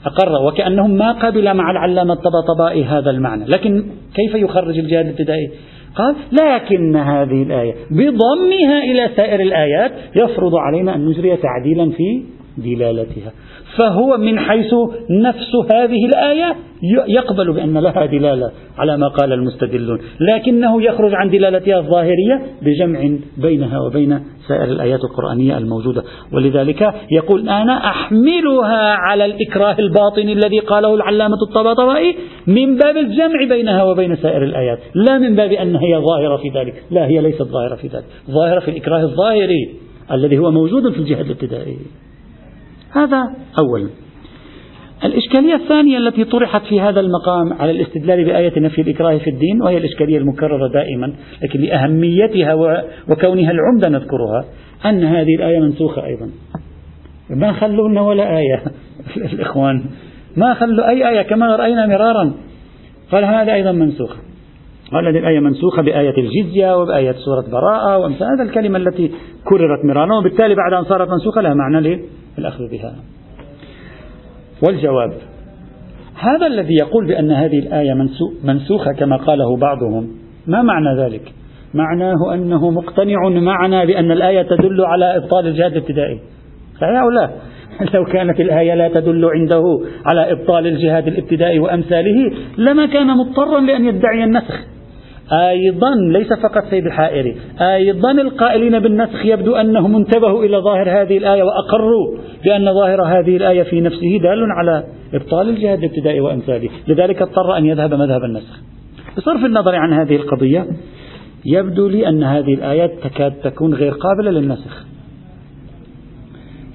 أقر 0.07 0.47
وكأنهم 0.47 0.91
ما 0.91 1.12
قبل 1.12 1.55
مع 1.55 1.71
العلامة 1.71 2.12
الطبطبائي 2.12 2.85
هذا 2.85 3.11
المعنى. 3.11 3.45
لكن 3.45 3.85
كيف 4.15 4.35
يخرج 4.35 4.79
الجهاد 4.79 5.07
الابتدائي؟ 5.07 5.51
قال 5.95 6.15
لكن 6.33 6.97
هذه 6.97 7.43
الآية 7.43 7.75
بضمها 7.91 8.83
إلى 8.85 9.11
سائر 9.17 9.41
الآيات 9.41 9.93
يفرض 10.17 10.55
علينا 10.55 10.95
أن 10.95 11.07
نجري 11.07 11.37
تعديلا 11.37 11.91
في 11.91 12.23
دلالتها. 12.59 13.33
فهو 13.77 14.17
من 14.17 14.38
حيث 14.38 14.75
نفس 15.11 15.55
هذه 15.73 16.07
الآية 16.07 16.57
يقبل 17.09 17.53
بأن 17.53 17.79
لها 17.79 18.07
دلالة 18.07 18.51
على 18.79 18.97
ما 18.97 19.09
قال 19.09 19.33
المستدلون. 19.33 19.99
لكنه 20.21 20.83
يخرج 20.83 21.15
عن 21.15 21.31
دلالتها 21.31 21.79
الظاهرية 21.79 22.43
بجمع 22.62 23.19
بينها 23.37 23.81
وبين 23.81 24.21
سائر 24.49 24.65
الآيات 24.65 25.01
القرآنية 25.05 25.59
الموجودة. 25.59 26.03
ولذلك 26.33 26.95
يقول 27.11 27.49
أنا 27.49 27.91
أحملها 27.91 28.93
على 28.93 29.25
الإكراه 29.25 29.77
الباطني 29.79 30.33
الذي 30.33 30.59
قاله 30.59 30.95
العلامة 30.95 31.37
الطباطبائي 31.49 32.15
من 32.47 32.77
باب 32.77 32.97
الجمع 32.97 33.45
بينها 33.49 33.83
وبين 33.83 34.17
سائر 34.17 34.45
الآيات. 34.45 34.79
لا 34.95 35.19
من 35.19 35.35
باب 35.35 35.53
أنها 35.53 35.83
هي 35.83 35.97
ظاهرة 35.97 36.37
في 36.37 36.49
ذلك. 36.59 36.85
لا 36.91 37.07
هي 37.07 37.21
ليست 37.21 37.43
ظاهرة 37.43 37.75
في 37.75 37.87
ذلك. 37.88 38.05
ظاهرة 38.31 38.61
في 38.61 38.71
الإكراه 38.71 39.03
الظاهري 39.03 39.69
الذي 40.12 40.38
هو 40.38 40.51
موجود 40.51 40.93
في 40.93 40.99
الجهاد 40.99 41.25
الابتدائي 41.25 41.77
هذا 42.92 43.22
أولا 43.59 43.88
الإشكالية 45.05 45.55
الثانية 45.55 45.98
التي 45.98 46.24
طرحت 46.24 46.62
في 46.62 46.81
هذا 46.81 47.00
المقام 47.00 47.52
على 47.61 47.70
الاستدلال 47.70 48.24
بآية 48.24 48.61
نفي 48.61 48.81
الإكراه 48.81 49.18
في 49.18 49.31
الدين 49.31 49.62
وهي 49.62 49.76
الإشكالية 49.76 50.18
المكررة 50.18 50.68
دائما 50.68 51.12
لكن 51.42 51.61
لأهميتها 51.61 52.55
وكونها 53.09 53.50
العمدة 53.50 53.88
نذكرها 53.88 54.44
أن 54.87 55.05
هذه 55.05 55.35
الآية 55.38 55.61
منسوخة 55.61 56.05
أيضا. 56.05 56.31
ما 57.31 57.52
خلوا 57.52 57.88
لنا 57.88 58.00
ولا 58.00 58.38
آية 58.38 58.62
الإخوان. 59.33 59.85
ما 60.37 60.55
خلوا 60.55 60.88
أي 60.88 61.09
آية 61.09 61.22
كما 61.22 61.57
رأينا 61.57 61.87
مرارا. 61.87 62.33
قال 63.12 63.24
هذا 63.24 63.55
أيضا 63.55 63.72
منسوخ. 63.72 64.16
قال 64.92 65.07
هذه 65.07 65.18
الآية 65.18 65.40
منسوخة 65.40 65.83
بآية 65.83 66.14
الجزية 66.18 66.76
وبآية 66.76 67.12
سورة 67.12 67.44
براءة 67.52 67.98
وأمثال. 67.98 68.26
هذا 68.26 68.42
الكلمة 68.42 68.78
التي 68.78 69.11
كررت 69.44 69.85
مرارا 69.85 70.18
وبالتالي 70.18 70.55
بعد 70.55 70.72
أن 70.72 70.85
صارت 70.85 71.11
منسوخة 71.11 71.40
لها 71.40 71.55
معنى 71.55 71.78
للأخذ 72.38 72.68
بها. 72.71 72.95
والجواب 74.62 75.12
هذا 76.21 76.47
الذي 76.47 76.75
يقول 76.81 77.07
بأن 77.07 77.31
هذه 77.31 77.59
الآية 77.59 77.95
منسوخة 78.45 78.92
كما 78.92 79.16
قاله 79.16 79.57
بعضهم 79.57 80.09
ما 80.47 80.62
معنى 80.62 81.01
ذلك؟ 81.01 81.33
معناه 81.75 82.35
أنه 82.35 82.71
مقتنع 82.71 83.29
معنا 83.29 83.85
بأن 83.85 84.11
الآية 84.11 84.42
تدل 84.42 84.85
على 84.85 85.16
إبطال 85.16 85.47
الجهاد 85.47 85.73
الابتدائي. 85.73 86.21
صحيح 86.81 87.01
أو 87.01 87.11
لا؟ 87.11 87.31
لو 87.95 88.05
كانت 88.05 88.40
الآية 88.40 88.75
لا 88.75 88.88
تدل 88.88 89.25
عنده 89.25 89.62
على 90.07 90.33
إبطال 90.33 90.66
الجهاد 90.66 91.07
الابتدائي 91.07 91.59
وأمثاله 91.59 92.33
لما 92.59 92.87
كان 92.87 93.07
مضطرا 93.07 93.61
لأن 93.61 93.85
يدعي 93.85 94.25
النسخ. 94.25 94.55
أيضا 95.33 95.95
ليس 95.95 96.33
فقط 96.33 96.64
سيد 96.71 96.87
الحائري 96.87 97.37
أيضا 97.61 98.11
القائلين 98.11 98.79
بالنسخ 98.79 99.27
يبدو 99.27 99.55
أنهم 99.55 99.97
انتبهوا 99.97 100.45
إلى 100.45 100.57
ظاهر 100.57 101.03
هذه 101.03 101.18
الآية 101.18 101.42
وأقروا 101.42 102.16
بأن 102.45 102.75
ظاهر 102.75 103.03
هذه 103.03 103.37
الآية 103.37 103.62
في 103.62 103.81
نفسه 103.81 104.18
دال 104.23 104.47
على 104.59 104.85
إبطال 105.14 105.49
الجهاد 105.49 105.79
الابتدائي 105.79 106.21
وأمثاله 106.21 106.68
لذلك 106.88 107.23
اضطر 107.23 107.57
أن 107.57 107.66
يذهب 107.66 107.95
مذهب 107.95 108.25
النسخ. 108.25 108.61
بصرف 109.16 109.45
النظر 109.45 109.75
عن 109.75 109.92
هذه 109.92 110.16
القضية 110.16 110.66
يبدو 111.47 111.88
لي 111.88 112.09
أن 112.09 112.23
هذه 112.23 112.55
الآيات 112.55 112.92
تكاد 113.03 113.33
تكون 113.45 113.75
غير 113.75 113.92
قابلة 113.92 114.31
للنسخ. 114.31 114.85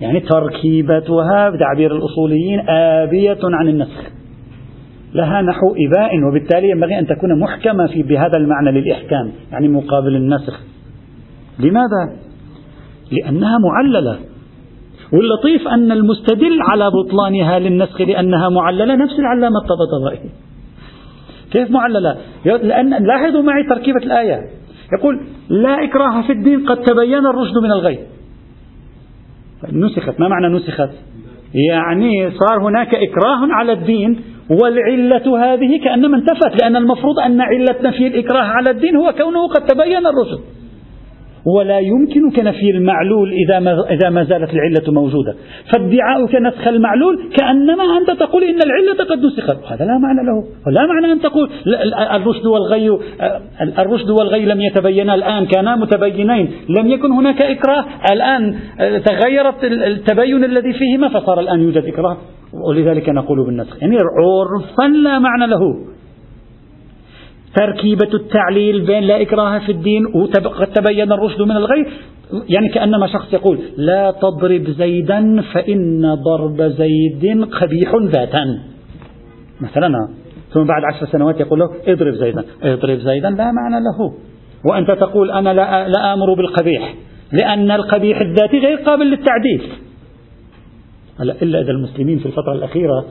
يعني 0.02 0.20
تركيبتها 0.20 1.50
بتعبير 1.50 1.96
الأصوليين 1.96 2.70
آبية 2.70 3.40
عن 3.44 3.70
النسخ. 3.70 4.17
لها 5.18 5.42
نحو 5.42 5.76
إباء 5.88 6.24
وبالتالي 6.30 6.70
ينبغي 6.70 7.00
أن 7.00 7.08
تكون 7.08 7.40
محكمة 7.40 7.88
في 7.88 8.04
بهذا 8.04 8.38
المعنى 8.38 8.72
للإحكام 8.72 9.32
يعني 9.52 9.68
مقابل 9.68 10.16
النسخ 10.16 10.60
لماذا؟ 11.60 12.18
لأنها 13.12 13.58
معللة. 13.58 14.20
واللطيف 15.14 15.68
أن 15.68 15.92
المستدل 15.92 16.62
على 16.62 16.92
بطلانها 16.92 17.60
للنسخ 17.60 18.02
لأنها 18.02 18.50
معللة 18.50 18.96
نفس 18.96 19.20
العلامة 19.20 19.56
الطبطبائي 19.58 20.30
كيف 21.52 21.72
معللة؟ 21.72 22.18
لأن 22.46 22.90
لاحظوا 22.90 23.42
معي 23.42 23.64
تركيبة 23.64 24.04
الآية. 24.04 24.42
يقول 25.00 25.28
لا 25.50 25.84
إكراه 25.84 26.22
في 26.22 26.32
الدين 26.34 26.66
قد 26.66 26.78
تبين 26.78 27.26
الرشد 27.26 27.58
من 27.64 27.72
الغي 27.72 28.00
نسخت. 29.72 30.20
ما 30.20 30.28
معنى 30.28 30.56
نسخت؟ 30.56 30.90
يعني 31.70 32.32
صار 32.32 32.70
هناك 32.70 32.96
إكراه 32.96 33.48
على 33.52 33.74
الدين 33.74 34.22
والعلة 34.50 35.54
هذه 35.54 35.84
كأنما 35.84 36.18
انتفت 36.18 36.64
لأن 36.64 36.76
المفروض 36.76 37.20
أن 37.20 37.42
علة 37.42 37.76
نفي 37.84 38.08
الإكراه 38.08 38.44
على 38.44 38.70
الدين 38.70 38.96
هو 38.96 39.14
كونه 39.18 39.48
قد 39.48 39.66
تبين 39.66 40.06
الرشد 40.08 40.40
ولا 41.56 41.80
يمكنك 41.80 42.40
نفي 42.40 42.70
المعلول 42.70 43.32
إذا 43.48 43.60
ما, 43.60 43.90
إذا 43.90 44.10
ما 44.10 44.24
زالت 44.24 44.50
العلة 44.54 44.92
موجودة. 45.02 45.36
فادعاؤك 45.74 46.36
نسخ 46.36 46.68
المعلول 46.68 47.30
كأنما 47.38 47.84
أنت 47.98 48.20
تقول 48.20 48.44
إن 48.44 48.60
العلة 48.62 49.04
قد 49.10 49.20
نسخت. 49.26 49.58
هذا 49.72 49.86
لا 49.86 49.98
معنى 49.98 50.28
له. 50.28 50.44
ولا 50.68 50.86
معنى 50.88 51.14
أن 51.14 51.22
تقول 51.22 51.50
الرشد 52.16 52.46
والغي 52.46 53.00
الرشد 53.80 54.10
والغي 54.10 54.46
لم 54.46 54.62
يتبينا 54.62 55.16
الآن 55.16 55.46
كانا 55.46 55.76
متبينين. 55.76 56.52
لم 56.80 56.88
يكن 56.88 57.12
هناك 57.12 57.42
إكراه. 57.42 57.86
الآن 58.12 58.56
تغيرت 59.06 59.64
التبين 59.64 60.44
الذي 60.44 60.74
فيهما 60.74 61.10
فصار 61.10 61.40
الآن 61.40 61.60
يوجد 61.60 61.86
إكراه. 61.86 62.18
ولذلك 62.54 63.10
نقول 63.10 63.46
بالنسخ. 63.46 63.82
يعني 63.82 63.96
عرفا 63.96 64.88
لا 64.88 65.20
معنى 65.20 65.48
له. 65.48 65.60
تركيبة 67.56 68.14
التعليل 68.14 68.86
بين 68.86 69.04
لا 69.04 69.22
إكراه 69.22 69.60
في 69.60 69.72
الدين 69.72 70.06
وقد 70.06 70.68
تبين 70.68 71.12
الرشد 71.12 71.42
من 71.42 71.52
الغي. 71.52 71.86
يعني 72.50 72.70
كأنما 72.70 73.08
شخص 73.08 73.34
يقول 73.34 73.60
لا 73.78 74.12
تضرب 74.12 74.64
زيدا 74.70 75.42
فإن 75.54 76.16
ضرب 76.16 76.62
زيد 76.62 77.46
قبيح 77.62 77.96
ذاتا. 77.96 78.60
مثلا 79.62 79.90
ثم 80.54 80.64
بعد 80.64 80.82
عشر 80.94 81.06
سنوات 81.06 81.40
يقول 81.40 81.60
له 81.60 81.70
اضرب 81.88 82.14
زيدا. 82.14 82.44
اضرب 82.64 82.98
زيدا 82.98 83.30
لا 83.30 83.52
معنى 83.52 83.80
له. 83.86 84.14
وأنت 84.72 84.92
تقول 84.92 85.32
أنا 85.32 85.54
لا, 85.54 85.88
لا 85.88 86.14
آمر 86.14 86.34
بالقبيح 86.34 86.94
لأن 87.34 87.72
القبيح 87.72 88.22
الذاتي 88.22 88.60
غير 88.60 88.78
قابل 88.78 89.06
للتعديل. 89.06 89.62
إلا 91.22 91.62
إذا 91.62 91.72
المسلمين 91.72 92.20
في 92.20 92.26
الفترة 92.26 92.54
الأخيرة 92.54 93.06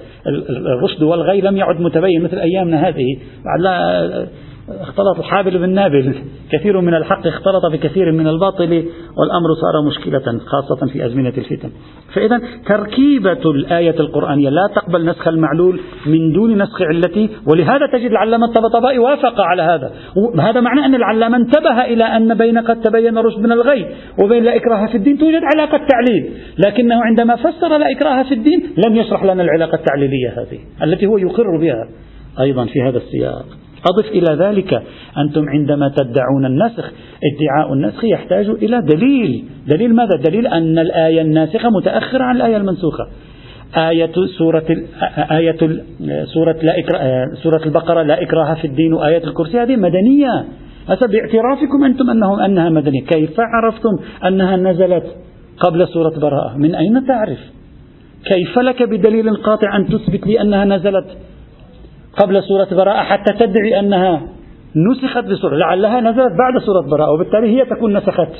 الرشد 0.49 1.03
والغي 1.03 1.40
لم 1.40 1.57
يعد 1.57 1.81
متبين 1.81 2.23
مثل 2.23 2.38
أيامنا 2.38 2.88
هذه. 2.88 3.19
لا 3.61 4.27
اختلط 4.69 5.19
الحابل 5.19 5.59
بالنابل 5.59 6.15
كثير 6.53 6.81
من 6.81 6.95
الحق 6.95 7.27
اختلط 7.27 7.67
بكثير 7.73 8.13
من 8.13 8.27
الباطل 8.27 8.85
والأمر 9.19 9.55
صار 9.55 9.87
مشكلة 9.87 10.41
خاصة 10.47 10.87
في 10.93 11.07
أزمنة 11.07 11.33
الفتن. 11.39 11.71
فإذا 12.15 12.41
تركيبة 12.67 13.51
الآية 13.51 14.01
القرآنية 14.01 14.49
لا 14.49 14.69
تقبل 14.75 15.05
نسخ 15.07 15.29
المعلول 15.29 15.81
من 16.07 16.33
دون 16.33 16.63
نسخ 16.63 16.83
علته 16.83 17.29
ولهذا 17.47 17.87
تجد 17.93 18.11
العلامة 18.11 18.47
الطبطبائي 18.47 18.99
وافق 18.99 19.41
على 19.41 19.63
هذا. 19.63 19.93
هذا 20.41 20.61
معنى 20.61 20.85
أن 20.85 20.95
العلامة 20.95 21.37
انتبه 21.37 21.85
إلى 21.85 22.05
أن 22.05 22.35
بين 22.35 22.59
قد 22.59 22.81
تبين 22.81 23.19
الرشد 23.19 23.39
من 23.39 23.53
الغي 23.53 23.87
وبين 24.25 24.45
لا 24.45 24.57
إكراه 24.57 24.87
في 24.87 24.97
الدين 24.97 25.19
توجد 25.19 25.43
علاقة 25.55 25.81
تعليل 25.89 26.33
لكنه 26.67 26.95
عندما 27.05 27.37
فسر 27.37 27.79
لا 27.79 27.91
إكراه 27.91 28.23
في 28.23 28.35
الدين 28.35 28.63
لم 28.87 28.97
يشرح 28.97 29.25
لنا 29.25 29.43
العلاقة 29.43 29.75
التعليلية 29.75 30.29
هذه 30.29 30.59
التي 30.83 31.07
هو 31.07 31.19
يقر 31.19 31.57
بها 31.61 31.89
أيضا 32.41 32.65
في 32.65 32.83
هذا 32.83 32.97
السياق. 32.99 33.66
أضف 33.85 34.09
إلى 34.09 34.45
ذلك. 34.45 34.83
أنتم 35.19 35.49
عندما 35.49 35.89
تدعون 35.89 36.47
النسخ 36.47 36.93
ادعاء 37.25 37.73
النسخ 37.73 38.05
يحتاج 38.05 38.49
إلى 38.49 38.81
دليل. 38.81 39.45
دليل 39.69 39.95
ماذا؟ 39.95 40.17
دليل 40.29 40.47
أن 40.47 40.79
الآية 40.79 41.23
الناسخة 41.23 41.71
متأخرة 41.71 42.23
عن 42.25 42.37
الآية 42.37 42.57
المنسوخة. 42.57 43.07
آية 43.77 44.12
سورة 44.39 44.67
آية 45.31 45.57
سورة 46.25 46.57
لا 46.62 46.79
إكراه 46.79 47.25
سورة 47.43 47.61
البقرة 47.67 48.03
لا 48.03 48.23
إكراه 48.23 48.55
في 48.55 48.67
الدين 48.67 48.93
وآية 48.93 49.25
الكرسي 49.25 49.59
هذه 49.59 49.77
مدنية. 49.77 50.45
هذا 50.89 51.07
باعترافكم 51.07 51.85
أنتم 51.85 52.11
أنه 52.11 52.45
أنها 52.47 52.69
مدنية. 52.69 53.05
كيف 53.07 53.35
عرفتم 53.39 53.99
أنها 54.27 54.57
نزلت 54.57 55.05
قبل 55.61 55.89
سورة 55.89 56.19
براءة؟ 56.21 56.57
من 56.57 56.75
أين 56.75 57.07
تعرف؟ 57.07 57.39
كيف 58.25 58.59
لك 58.59 58.83
بدليل 58.83 59.37
قاطع 59.37 59.77
أن 59.77 59.87
تثبت 59.87 60.27
لي 60.27 60.41
أنها 60.41 60.65
نزلت؟ 60.65 61.07
قبل 62.17 62.43
سورة 62.43 62.69
براءة 62.73 63.03
حتى 63.03 63.33
تدعي 63.33 63.81
أنها 63.81 64.23
نسخت 64.77 65.25
بسورة 65.25 65.57
لعلها 65.57 66.01
نزلت 66.01 66.33
بعد 66.39 66.63
سورة 66.67 66.91
براءة 66.91 67.11
وبالتالي 67.11 67.57
هي 67.57 67.65
تكون 67.65 67.97
نسخت. 67.97 68.33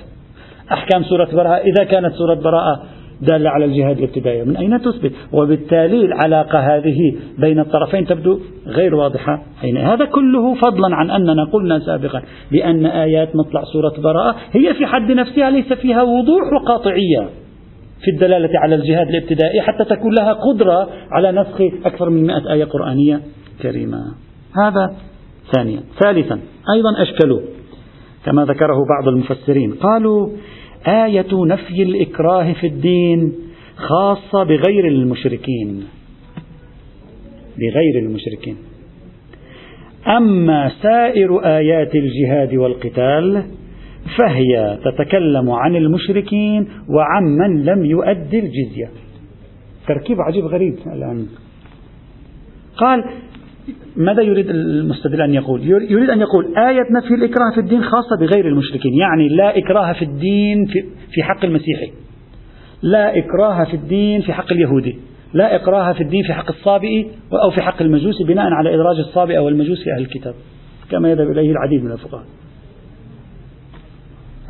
أحكام 0.73 1.03
سورة 1.03 1.29
براءة 1.33 1.63
إذا 1.63 1.85
كانت 1.85 2.15
سورة 2.15 2.35
براءة 2.35 2.83
دالة 3.21 3.51
على 3.51 3.65
الجهاد 3.65 3.99
الابتدائي 3.99 4.45
من 4.45 4.57
أين 4.57 4.81
تثبت؟ 4.81 5.13
وبالتالي 5.33 6.05
العلاقة 6.05 6.59
هذه 6.59 7.17
بين 7.39 7.61
الطرفين 7.61 8.07
تبدو 8.07 8.41
غير 8.67 8.95
واضحة 8.95 9.43
حين 9.61 9.77
هذا 9.77 10.05
كله 10.05 10.55
فضلا 10.55 10.97
عن 10.97 11.11
أننا 11.11 11.45
قلنا 11.45 11.79
سابقا 11.79 12.23
بأن 12.53 12.87
آيات 12.87 13.37
مطلع 13.37 13.65
سورة 13.65 13.93
براءة 14.03 14.37
هي 14.53 14.75
في 14.75 14.87
حد 14.87 15.11
نفسها 15.11 15.51
ليس 15.51 15.73
فيها 15.73 16.03
وضوح 16.03 16.43
وقاطعية 16.53 17.29
في 18.05 18.11
الدلالة 18.11 18.51
على 18.59 18.75
الجهاد 18.75 19.09
الابتدائي 19.09 19.61
حتى 19.61 19.85
تكون 19.85 20.15
لها 20.15 20.33
قدرة 20.33 20.89
على 21.11 21.33
نسخ 21.33 21.61
أكثر 21.85 22.11
من 22.11 22.27
مئة 22.27 22.53
آية 22.53 22.65
قرآنية. 22.65 23.21
كريما 23.63 24.15
هذا 24.57 24.97
ثانيا. 25.57 25.81
ثالثا 26.05 26.41
أيضا 26.75 27.03
أشكلوا 27.03 27.41
كما 28.25 28.45
ذكره 28.45 28.77
بعض 28.89 29.09
المفسرين. 29.09 29.73
قالوا 29.73 30.29
آية 30.87 31.45
نفي 31.45 31.83
الإكراه 31.83 32.53
في 32.53 32.67
الدين 32.67 33.33
خاصة 33.77 34.45
بغير 34.45 34.89
المشركين. 34.89 35.85
بغير 37.59 38.07
المشركين. 38.07 38.57
أما 40.07 40.73
سائر 40.83 41.39
آيات 41.45 41.95
الجهاد 41.95 42.55
والقتال 42.55 43.45
فهي 44.19 44.79
تتكلم 44.85 45.51
عن 45.51 45.77
المشركين 45.77 46.69
وعمن 46.89 47.65
لم 47.65 47.85
يؤدي 47.85 48.39
الجزية. 48.39 48.91
تركيب 49.89 50.21
عجيب 50.21 50.45
غريب 50.45 50.75
الآن. 50.87 51.27
قال 52.77 53.05
ماذا 53.97 54.23
يريد 54.23 54.51
المستدل 54.51 55.21
أن 55.21 55.35
يقول؟ 55.35 55.63
يريد 55.65 56.11
أن 56.11 56.21
يقول 56.21 56.57
آية 56.57 56.85
نفي 56.91 57.15
الإكراه 57.15 57.51
في 57.55 57.61
الدين 57.61 57.83
خاصة 57.83 58.17
بغير 58.21 58.49
المشركين 58.49 58.95
يعني 58.95 59.29
لا 59.29 59.59
إكراه 59.59 59.93
في 59.93 60.05
الدين 60.05 60.67
في 61.13 61.23
حق 61.23 61.45
المسيحي. 61.45 61.93
لا 62.83 63.19
إكراه 63.19 63.65
في 63.65 63.75
الدين 63.75 64.21
في 64.21 64.33
حق 64.33 64.53
اليهودي. 64.53 64.99
لا 65.35 65.57
إكراه 65.57 65.93
في 65.93 66.03
الدين 66.03 66.23
في 66.23 66.33
حق 66.33 66.51
الصابئي 66.51 67.11
أو 67.45 67.51
في 67.51 67.63
حق 67.63 67.83
المجوسي 67.83 68.25
بناء 68.25 68.53
على 68.53 68.75
إدراج 68.75 68.99
الصابئ 68.99 69.39
أو 69.39 69.49
المجوس 69.49 69.85
في 69.85 69.93
أهل 69.93 70.01
الكتاب. 70.01 70.35
كما 70.91 71.11
يذهب 71.11 71.31
إليه 71.31 71.51
العديد 71.51 71.85
من 71.85 71.93
الفقهاء. 71.93 72.25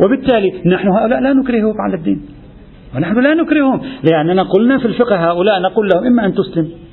وبالتالي 0.05 0.53
نحن 0.67 0.89
هؤلاء 0.89 1.21
لا 1.21 1.33
نكرههم 1.33 1.81
على 1.81 1.97
الدين. 1.97 2.23
ونحن 2.97 3.21
لا 3.21 3.35
نكرههم. 3.35 3.81
لأننا 4.11 4.43
قلنا 4.43 4.79
في 4.79 4.85
الفقه 4.85 5.31
هؤلاء 5.31 5.63
نقول 5.63 5.89
لهم 5.89 6.07
إما 6.07 6.27
أن 6.27 6.35
تسلم. 6.35 6.86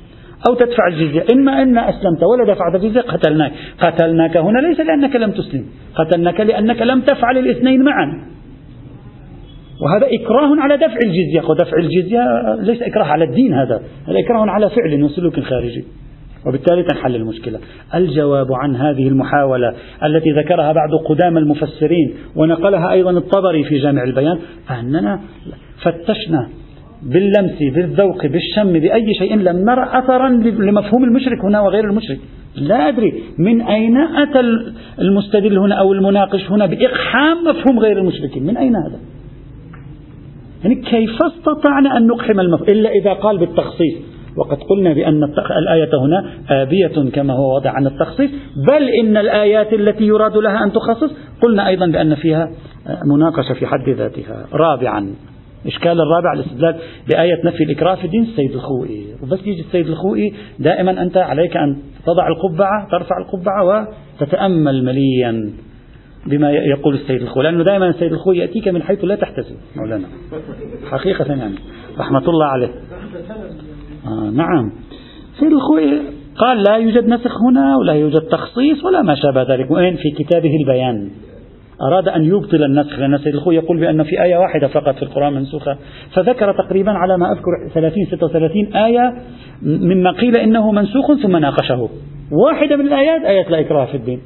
أو 0.48 0.54
تدفع 0.54 0.86
الجزية. 0.88 1.24
إما 1.32 1.62
أن 1.62 1.78
أسلمت 1.78 2.22
ولا 2.22 2.54
دفعت 2.54 2.74
الجزية 2.74 3.00
قتلناك. 3.00 3.52
قتلناك 3.80 4.36
هنا 4.36 4.58
ليس 4.58 4.80
لأنك 4.80 5.16
لم 5.16 5.30
تسلم. 5.30 5.66
قتلناك 5.94 6.40
لأنك 6.40 6.82
لم 6.82 7.00
تفعل 7.00 7.38
الاثنين 7.38 7.82
معا. 7.82 8.24
وهذا 9.80 10.06
إكراه 10.06 10.60
على 10.60 10.76
دفع 10.76 10.98
الجزية. 11.04 11.50
ودفع 11.50 11.76
الجزية 11.78 12.22
ليس 12.60 12.82
إكراه 12.82 13.04
على 13.04 13.24
الدين 13.24 13.54
هذا. 13.54 13.82
هذا 14.08 14.18
إكراه 14.18 14.50
على 14.50 14.70
فعل 14.70 15.02
وسلوك 15.02 15.40
خارجي. 15.40 15.84
وبالتالي 16.46 16.82
تنحل 16.82 17.16
المشكلة. 17.16 17.58
الجواب 17.94 18.52
عن 18.52 18.76
هذه 18.76 19.08
المحاولة 19.08 19.74
التي 20.04 20.30
ذكرها 20.30 20.72
بعض 20.72 20.90
قدام 21.08 21.38
المفسرين 21.38 22.14
ونقلها 22.36 22.92
أيضا 22.92 23.10
الطبري 23.10 23.64
في 23.64 23.78
جامع 23.78 24.02
البيان 24.02 24.38
أننا 24.70 25.20
فتشنا 25.82 26.48
باللمس 27.04 27.58
بالذوق 27.74 28.26
بالشم 28.26 28.72
بأي 28.72 29.14
شيء 29.14 29.36
لم 29.36 29.56
نرى 29.56 29.88
أثرا 29.92 30.28
لمفهوم 30.28 31.04
المشرك 31.04 31.44
هنا 31.44 31.60
وغير 31.60 31.84
المشرك. 31.84 32.18
لا 32.56 32.88
أدري 32.88 33.22
من 33.38 33.60
أين 33.60 33.96
أتى 33.96 34.40
المستدل 34.98 35.58
هنا 35.58 35.74
أو 35.74 35.92
المناقش 35.92 36.50
هنا 36.50 36.66
بإقحام 36.66 37.36
مفهوم 37.44 37.78
غير 37.78 37.98
المشركين. 37.98 38.42
من 38.46 38.56
أين 38.56 38.76
هذا؟ 38.76 38.98
يعني 40.62 40.74
كيف 40.74 41.18
استطعنا 41.22 41.96
أن 41.96 42.06
نقحم 42.06 42.40
المفهوم 42.40 42.68
إلا 42.68 42.90
إذا 42.90 43.12
قال 43.12 43.38
بالتخصيص. 43.38 43.94
وقد 44.36 44.58
قلنا 44.70 44.92
بأن 44.92 45.24
الآية 45.58 45.90
هنا 46.04 46.30
آبية 46.50 47.10
كما 47.12 47.34
هو 47.34 47.54
واضح 47.54 47.74
عن 47.74 47.86
التخصيص. 47.86 48.30
بل 48.68 48.88
إن 48.88 49.16
الآيات 49.16 49.72
التي 49.72 50.04
يراد 50.04 50.36
لها 50.36 50.64
أن 50.64 50.72
تخصص 50.72 51.10
قلنا 51.42 51.68
أيضا 51.68 51.86
بأن 51.86 52.14
فيها 52.14 52.50
مناقشة 53.06 53.54
في 53.54 53.66
حد 53.66 53.88
ذاتها. 53.88 54.46
رابعا 54.52 55.14
الإشكال 55.64 56.00
الرابع 56.00 56.32
الاستدلال 56.32 56.76
بآية 57.08 57.44
نفي 57.44 57.64
الإكراه 57.64 57.94
في 57.94 58.04
الدين 58.04 58.22
السيد 58.22 58.50
الخوئي. 58.50 59.06
وبس 59.22 59.46
يجي 59.46 59.60
السيد 59.60 59.86
الخوئي 59.86 60.34
دائما 60.58 61.02
أنت 61.02 61.16
عليك 61.16 61.56
أن 61.56 61.76
تضع 62.06 62.28
القبعة 62.28 62.88
ترفع 62.90 63.18
القبعة 63.18 63.88
وتتأمل 64.20 64.84
مليا 64.84 65.52
بما 66.26 66.50
يقول 66.50 66.94
السيد 66.94 67.22
الخوئي. 67.22 67.44
لأنه 67.44 67.64
دائما 67.64 67.88
السيد 67.88 68.12
الخوئي 68.12 68.38
يأتيك 68.38 68.68
من 68.68 68.82
حيث 68.82 69.04
لا 69.04 69.14
تحتسب 69.14 69.56
مولانا. 69.76 70.06
حقيقة 70.90 71.24
يعني. 71.34 71.54
رحمة 71.98 72.28
الله 72.28 72.46
عليه. 72.46 72.70
آه 74.06 74.30
نعم. 74.30 74.72
السيد 75.34 75.52
الخوئي 75.52 76.00
قال 76.36 76.62
لا 76.62 76.76
يوجد 76.76 77.08
نسخ 77.08 77.42
هنا 77.50 77.76
ولا 77.76 77.92
يوجد 77.92 78.20
تخصيص 78.20 78.84
ولا 78.84 79.02
ما 79.02 79.14
شابه 79.14 79.42
ذلك. 79.42 79.70
وين 79.70 79.96
في 79.96 80.10
كتابه 80.10 80.56
البيان. 80.60 81.10
أراد 81.82 82.08
أن 82.08 82.24
يبطل 82.24 82.64
النسخ 82.64 82.98
لأن 82.98 83.18
سيد 83.18 83.34
الخوي 83.34 83.54
يقول 83.56 83.80
بأن 83.80 84.02
في 84.02 84.22
آية 84.22 84.36
واحدة 84.36 84.68
فقط 84.68 84.94
في 84.94 85.02
القرآن 85.02 85.32
منسوخة. 85.32 85.76
فذكر 86.14 86.52
تقريبا 86.52 86.90
على 86.92 87.18
ما 87.18 87.32
أذكر 87.32 87.50
30 87.74 88.04
36 88.04 88.74
آية 88.74 89.14
مما 89.62 90.10
قيل 90.10 90.36
إنه 90.36 90.72
منسوخ 90.72 91.14
ثم 91.22 91.36
ناقشه. 91.36 91.88
واحدة 92.32 92.76
من 92.76 92.86
الآيات 92.86 93.22
آية 93.22 93.48
لا 93.48 93.60
إكراه 93.60 93.84
في 93.84 93.96
الدين. 93.96 94.20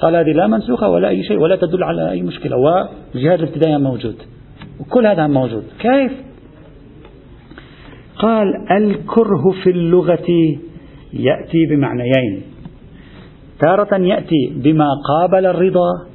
قال 0.00 0.16
هذه 0.16 0.32
لا 0.32 0.46
منسوخة 0.46 0.88
ولا 0.88 1.08
أي 1.08 1.22
شيء 1.22 1.38
ولا 1.38 1.56
تدل 1.56 1.84
على 1.84 2.10
أي 2.10 2.22
مشكلة. 2.22 2.56
والجهاد 2.56 3.38
الابتدائي 3.42 3.78
موجود. 3.78 4.16
وكل 4.80 5.06
هذا 5.06 5.26
موجود. 5.26 5.64
كيف؟ 5.80 6.12
قال 8.18 8.46
الكره 8.70 9.50
في 9.64 9.70
اللغة 9.70 10.28
يأتي 11.12 11.66
بمعنيين. 11.70 12.42
تارة 13.60 13.96
يأتي 13.96 14.52
بما 14.56 14.88
قابل 15.08 15.46
الرضا 15.46 16.09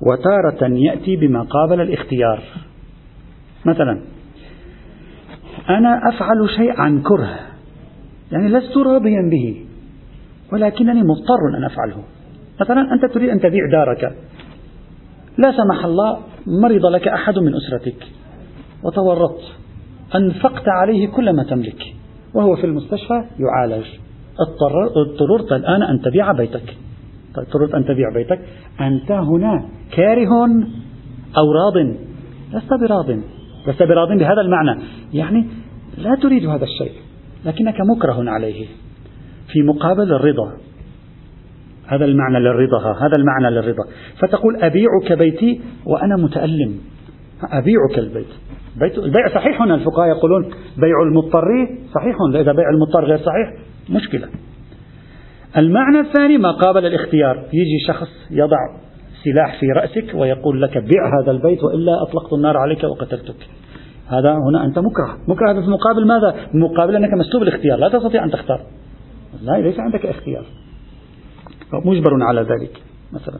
وتارة 0.00 0.68
يأتي 0.76 1.16
بما 1.16 1.42
قابل 1.42 1.80
الاختيار. 1.80 2.42
مثلا 3.64 4.02
أنا 5.68 6.00
أفعل 6.08 6.50
شيء 6.56 6.80
عن 6.80 7.02
كره 7.02 7.38
يعني 8.32 8.48
لست 8.48 8.76
راضيا 8.76 9.30
به 9.30 9.64
ولكنني 10.52 11.02
مضطر 11.02 11.58
أن 11.58 11.64
أفعله. 11.64 12.02
مثلا 12.60 12.94
أنت 12.94 13.04
تريد 13.14 13.30
أن 13.30 13.40
تبيع 13.40 13.60
دارك. 13.72 14.16
لا 15.38 15.52
سمح 15.52 15.84
الله 15.84 16.18
مرض 16.46 16.86
لك 16.86 17.08
أحد 17.08 17.38
من 17.38 17.52
أسرتك. 17.54 18.06
وتورطت. 18.82 19.42
أنفقت 20.14 20.68
عليه 20.68 21.08
كل 21.08 21.36
ما 21.36 21.42
تملك. 21.42 21.82
وهو 22.34 22.56
في 22.56 22.66
المستشفى 22.66 23.24
يعالج. 23.38 23.86
اضطررت 24.40 25.52
الآن 25.52 25.82
أن 25.82 26.00
تبيع 26.00 26.32
بيتك. 26.32 26.76
تريد 27.52 27.74
أن 27.74 27.84
تبيع 27.84 28.12
بيتك. 28.14 28.40
أنت 28.80 29.12
هنا 29.12 29.64
كاره 29.96 30.48
أو 31.38 31.52
راض. 31.52 31.96
لست 32.52 32.70
براض. 32.80 33.10
لست 33.68 33.82
براض 33.82 34.08
بهذا 34.18 34.40
المعنى. 34.40 34.82
يعني 35.12 35.46
لا 35.98 36.14
تريد 36.14 36.46
هذا 36.46 36.64
الشيء. 36.64 36.92
لكنك 37.44 37.74
مكره 37.80 38.30
عليه. 38.30 38.66
في 39.52 39.62
مقابل 39.62 40.14
الرضا. 40.14 40.52
هذا 41.86 42.04
المعنى 42.04 42.38
للرضا. 42.38 42.78
هذا 42.78 43.12
المعنى 43.18 43.50
للرضا. 43.50 43.84
فتقول 44.18 44.56
أبيعك 44.56 45.12
بيتي 45.18 45.60
وأنا 45.86 46.16
متألم. 46.16 46.78
أبيعك 47.42 47.98
البيت. 47.98 48.32
بيت 48.80 48.98
البيع 48.98 49.28
صحيح 49.34 49.62
هنا. 49.62 49.74
الفقهاء 49.74 50.08
يقولون 50.08 50.42
بيع 50.78 51.02
المضطر 51.08 51.68
صحيح. 51.94 52.16
إذا 52.34 52.52
بيع 52.52 52.70
المضطر 52.70 53.04
غير 53.04 53.18
صحيح 53.18 53.52
مشكلة. 53.90 54.28
المعنى 55.56 56.00
الثاني 56.00 56.38
ما 56.38 56.50
قابل 56.50 56.86
الاختيار. 56.86 57.36
يجي 57.36 57.78
شخص 57.86 58.08
يضع 58.30 58.56
سلاح 59.24 59.60
في 59.60 59.66
رأسك 59.66 60.14
ويقول 60.14 60.62
لك 60.62 60.78
بيع 60.78 61.20
هذا 61.20 61.30
البيت 61.30 61.64
وإلا 61.64 61.92
أطلقت 62.02 62.32
النار 62.32 62.56
عليك 62.56 62.84
وقتلتك. 62.84 63.48
هذا 64.08 64.32
هنا 64.32 64.64
أنت 64.64 64.78
مكره. 64.78 65.18
مكره 65.28 65.52
هذا 65.52 65.60
في 65.60 65.70
مقابل 65.70 66.06
ماذا؟ 66.06 66.34
مقابل 66.54 66.96
أنك 66.96 67.12
مسلوب 67.12 67.42
الاختيار. 67.42 67.78
لا 67.78 67.88
تستطيع 67.88 68.24
أن 68.24 68.30
تختار. 68.30 68.60
لا 69.42 69.60
ليس 69.60 69.80
عندك 69.80 70.06
اختيار. 70.06 70.44
مجبر 71.84 72.10
على 72.22 72.40
ذلك 72.40 72.82
مثلا. 73.12 73.38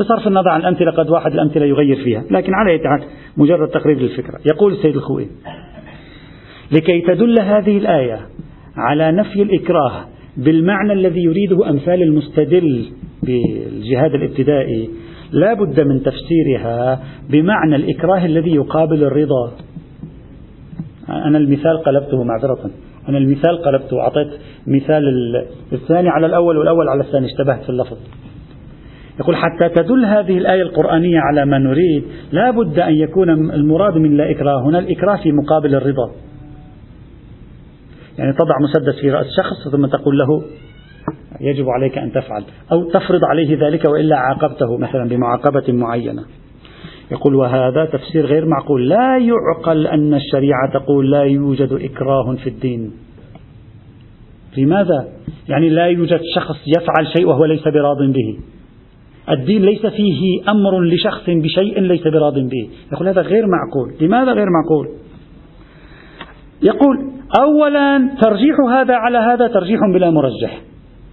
بصرف 0.00 0.26
النظر 0.26 0.48
عن 0.48 0.60
الأمثلة 0.60 0.90
قد 0.90 1.10
واحد 1.10 1.32
الأمثلة 1.32 1.64
يغير 1.64 1.96
فيها. 1.96 2.24
لكن 2.30 2.54
على 2.54 2.80
حال 2.84 3.04
مجرد 3.36 3.68
تقريب 3.68 3.98
للفكرة. 3.98 4.40
يقول 4.46 4.72
السيد 4.72 4.96
الخوئي 4.96 5.28
لكي 6.72 7.00
تدل 7.00 7.38
هذه 7.38 7.78
الآية 7.78 8.20
على 8.76 9.12
نفي 9.12 9.42
الإكراه 9.42 10.13
بالمعنى 10.36 10.92
الذي 10.92 11.20
يريده 11.22 11.70
أمثال 11.70 12.02
المستدل 12.02 12.84
بالجهاد 13.22 14.14
الابتدائي 14.14 14.90
لا 15.32 15.54
بد 15.54 15.80
من 15.80 16.02
تفسيرها 16.02 17.02
بمعنى 17.30 17.76
الإكراه 17.76 18.26
الذي 18.26 18.54
يقابل 18.54 19.04
الرضا. 19.04 19.52
أنا 21.08 21.38
المثال 21.38 21.78
قلبته 21.78 22.24
معذرة. 22.24 22.70
أنا 23.08 23.18
المثال 23.18 23.62
قلبته 23.62 24.00
أعطيت 24.00 24.28
مثال 24.66 25.02
الثاني 25.72 26.08
على 26.08 26.26
الأول 26.26 26.56
والأول 26.56 26.88
على 26.88 27.00
الثاني 27.00 27.26
اشتبهت 27.26 27.62
في 27.62 27.70
اللفظ. 27.70 27.96
يقول 29.20 29.36
حتى 29.36 29.68
تدل 29.68 30.04
هذه 30.04 30.38
الآية 30.38 30.62
القرآنية 30.62 31.18
على 31.18 31.44
ما 31.44 31.58
نريد 31.58 32.04
لا 32.32 32.50
بد 32.50 32.78
أن 32.78 32.94
يكون 32.94 33.30
المراد 33.30 33.94
من 33.94 34.16
لا 34.16 34.30
إكراه. 34.30 34.62
هنا 34.68 34.78
الإكراه 34.78 35.16
في 35.22 35.32
مقابل 35.32 35.74
الرضا. 35.74 36.12
يعني 38.18 38.32
تضع 38.32 38.54
مسدس 38.62 39.00
في 39.00 39.10
رأس 39.10 39.26
شخص 39.36 39.72
ثم 39.72 39.86
تقول 39.86 40.18
له 40.18 40.44
يجب 41.40 41.68
عليك 41.68 41.98
أن 41.98 42.12
تفعل 42.12 42.44
أو 42.72 42.90
تفرض 42.90 43.24
عليه 43.24 43.66
ذلك 43.66 43.84
وإلا 43.84 44.16
عاقبته 44.16 44.78
مثلا 44.78 45.08
بمعاقبة 45.08 45.72
معينة. 45.72 46.22
يقول 47.12 47.34
وهذا 47.34 47.84
تفسير 47.84 48.26
غير 48.26 48.46
معقول. 48.46 48.88
لا 48.88 49.18
يعقل 49.18 49.86
أن 49.86 50.14
الشريعة 50.14 50.72
تقول 50.72 51.10
لا 51.10 51.22
يوجد 51.22 51.72
إكراه 51.72 52.34
في 52.34 52.48
الدين. 52.48 52.92
لماذا؟ 54.58 55.08
يعني 55.48 55.68
لا 55.68 55.86
يوجد 55.86 56.20
شخص 56.34 56.56
يفعل 56.66 57.06
شيء 57.16 57.26
وهو 57.26 57.44
ليس 57.44 57.68
براض 57.68 57.98
به. 57.98 58.38
الدين 59.30 59.62
ليس 59.62 59.86
فيه 59.86 60.50
أمر 60.50 60.80
لشخص 60.80 61.24
بشيء 61.28 61.80
ليس 61.80 62.08
براض 62.08 62.38
به. 62.38 62.70
يقول 62.92 63.08
هذا 63.08 63.20
غير 63.22 63.46
معقول. 63.46 63.94
لماذا 64.00 64.32
غير 64.32 64.46
معقول؟ 64.50 64.88
يقول 66.64 67.10
أولا 67.40 68.10
ترجيح 68.22 68.60
هذا 68.70 68.94
على 68.94 69.18
هذا 69.18 69.46
ترجيح 69.46 69.80
بلا 69.94 70.10
مرجح. 70.10 70.60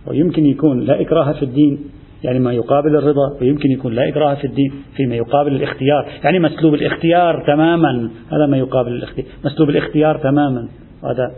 ويمكن 0.08 0.46
يكون 0.46 0.80
لا 0.80 1.02
إكراه 1.02 1.32
في 1.32 1.44
الدين 1.44 1.80
يعني 2.24 2.40
ما 2.40 2.54
يقابل 2.54 2.96
الرضا 2.96 3.38
ويمكن 3.42 3.72
يكون 3.72 3.94
لا 3.94 4.10
إكراه 4.10 4.36
في 4.36 4.48
الدين 4.48 4.72
فيما 4.96 5.16
يقابل 5.16 5.56
الاختيار. 5.56 6.06
يعني 6.24 6.40
مسلوب 6.40 6.74
الاختيار 6.74 7.44
تماما. 7.48 8.10
هذا 8.32 8.46
ما 8.50 8.58
يقابل 8.58 8.92
الاختيار. 8.92 9.28
مسلوب 9.46 9.70
الاختيار 9.70 10.18
تماما. 10.18 10.68
هذا 11.04 11.32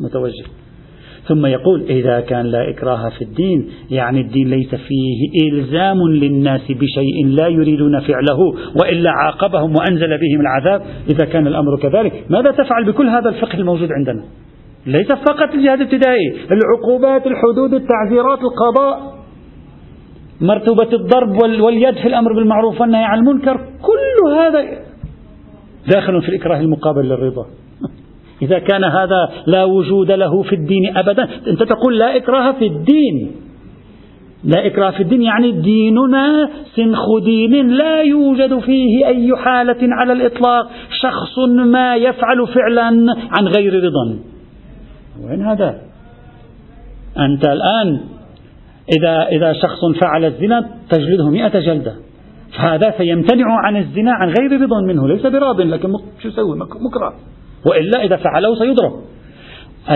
متوجه. 0.00 0.44
ثم 1.28 1.46
يقول 1.46 1.82
إذا 1.82 2.20
كان 2.20 2.46
لا 2.46 2.70
إكراه 2.70 3.08
في 3.18 3.24
الدين 3.24 3.68
يعني 3.90 4.20
الدين 4.20 4.50
ليس 4.50 4.74
فيه 4.74 5.48
إلزام 5.48 5.98
للناس 6.08 6.60
بشيء 6.60 7.26
لا 7.26 7.48
يريدون 7.48 8.00
فعله 8.00 8.38
وإلا 8.82 9.10
عاقبهم 9.10 9.76
وأنزل 9.76 10.18
بهم 10.18 10.40
العذاب. 10.40 10.82
إذا 11.10 11.24
كان 11.24 11.46
الأمر 11.46 11.76
كذلك 11.82 12.24
ماذا 12.30 12.50
تفعل 12.50 12.84
بكل 12.84 13.08
هذا 13.08 13.28
الفقه 13.28 13.58
الموجود 13.58 13.88
عندنا؟ 13.92 14.22
ليس 14.86 15.12
فقط 15.12 15.54
الجهاد 15.54 15.80
الابتدائي 15.80 16.34
العقوبات 16.50 17.26
الحدود 17.26 17.74
التعزيرات 17.74 18.38
القضاء. 18.38 19.14
مرتبة 20.40 20.92
الضرب 20.92 21.60
واليد 21.60 21.94
في 21.94 22.08
الأمر 22.08 22.32
بالمعروف 22.32 22.80
والنهي 22.80 23.04
عن 23.04 23.18
المنكر 23.18 23.56
كل 23.56 24.32
هذا 24.36 24.64
داخل 25.94 26.22
في 26.22 26.28
الإكراه 26.28 26.60
المقابل 26.60 27.02
للرضا. 27.08 27.46
إذا 28.42 28.58
كان 28.58 28.84
هذا 28.84 29.28
لا 29.46 29.64
وجود 29.64 30.10
له 30.10 30.42
في 30.42 30.54
الدين 30.54 30.96
أبدا. 30.96 31.28
أنت 31.48 31.62
تقول 31.62 31.98
لا 31.98 32.16
إكراه 32.16 32.52
في 32.52 32.66
الدين. 32.66 33.30
لا 34.44 34.66
إكراه 34.66 34.90
في 34.90 35.02
الدين 35.02 35.22
يعني 35.22 35.52
ديننا 35.52 36.50
سنخ 36.76 37.06
دين 37.24 37.68
لا 37.68 38.02
يوجد 38.02 38.58
فيه 38.58 39.06
أي 39.06 39.36
حالة 39.36 39.76
على 39.82 40.12
الإطلاق. 40.12 40.70
شخص 41.02 41.38
ما 41.48 41.96
يفعل 41.96 42.46
فعلا 42.46 43.14
عن 43.38 43.46
غير 43.56 43.84
رضا. 43.84 44.18
وين 45.24 45.42
هذا؟ 45.46 45.80
أنت 47.18 47.46
الآن 47.46 48.00
إذا 48.98 49.28
إذا 49.28 49.52
شخص 49.52 49.84
فعل 50.00 50.24
الزنا 50.24 50.68
تجلده 50.90 51.30
مئة 51.30 51.60
جلدة. 51.60 51.94
فهذا 52.58 52.94
سيمتنع 52.98 53.46
عن 53.66 53.76
الزنا 53.76 54.12
عن 54.12 54.28
غير 54.28 54.62
رضا 54.62 54.80
منه. 54.80 55.08
ليس 55.08 55.26
براض 55.26 55.60
لكن 55.60 55.88
شو 56.22 56.28
يسوي؟ 56.28 56.58
مكره. 56.58 57.14
وإلا 57.66 58.04
إذا 58.04 58.16
فعله 58.16 58.54
سيضرب 58.54 58.92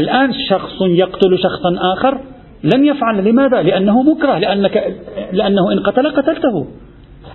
الآن 0.01 0.33
شخص 0.49 0.83
يقتل 0.83 1.39
شخصا 1.39 1.93
آخر 1.93 2.19
لن 2.65 2.87
يفعل 2.87 3.25
لماذا؟ 3.25 3.63
لأنه 3.63 4.03
مكره 4.03 4.39
لأنك 4.39 4.97
لأنه 5.33 5.73
إن 5.73 5.79
قتل 5.79 6.11
قتلته. 6.11 6.67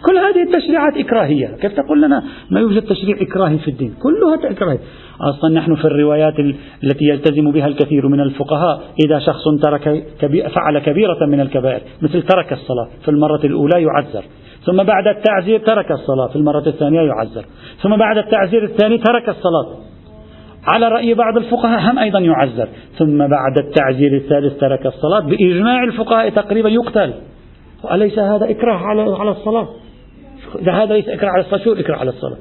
كل 0.05 0.17
هذه 0.17 0.43
التشريعات 0.43 0.97
إكراهية. 0.97 1.47
كيف 1.61 1.73
تقول 1.73 2.01
لنا 2.01 2.23
ما 2.51 2.59
يوجد 2.59 2.81
تشريع 2.81 3.21
إكراهي 3.21 3.57
في 3.57 3.67
الدين؟ 3.67 3.93
كلها 4.03 4.51
إكراهي 4.51 4.77
أصلا 5.21 5.53
نحن 5.53 5.75
في 5.75 5.85
الروايات 5.85 6.33
التي 6.83 7.05
يلتزم 7.05 7.51
بها 7.51 7.67
الكثير 7.67 8.07
من 8.07 8.19
الفقهاء 8.19 8.81
إذا 9.05 9.19
شخص 9.19 9.43
ترك 9.63 10.05
كبير 10.19 10.49
فعل 10.49 10.79
كبيرة 10.79 11.25
من 11.25 11.39
الكبائر 11.39 11.81
مثل 12.01 12.21
ترك 12.21 12.53
الصلاة 12.53 12.87
في 13.05 13.11
المرة 13.11 13.45
الأولى 13.45 13.83
يعذر. 13.83 14.23
ثم 14.65 14.83
بعد 14.83 15.07
التعزير 15.07 15.59
ترك 15.59 15.91
الصلاة 15.91 16.27
في 16.27 16.35
المرة 16.35 16.63
الثانية 16.67 17.01
يعذر. 17.01 17.45
ثم 17.81 17.97
بعد 17.97 18.17
التعزير 18.17 18.63
الثاني 18.63 18.97
ترك 18.97 19.29
الصلاة. 19.29 19.92
على 20.67 20.87
رأي 20.87 21.13
بعض 21.13 21.37
الفقهاء 21.37 21.91
هم 21.91 21.99
أيضا 21.99 22.19
يعذر. 22.19 22.67
ثم 22.97 23.17
بعد 23.17 23.57
التعزير 23.57 24.15
الثالث 24.15 24.59
ترك 24.59 24.85
الصلاة 24.85 25.19
بإجماع 25.19 25.83
الفقهاء 25.83 26.29
تقريبا 26.29 26.69
يقتل. 26.69 27.13
أليس 27.91 28.19
هذا 28.19 28.49
إكراه 28.49 28.77
على 28.77 29.01
على 29.01 29.31
الصلاة؟ 29.31 29.67
إذا 30.61 30.71
هذا 30.71 30.93
ليس 30.93 31.09
إكراه 31.09 31.29
على 31.29 31.41
الصلاة 31.41 31.63
شو 31.63 31.73
الإكراه 31.73 31.97
على 31.97 32.09
الصلاة؟ 32.09 32.37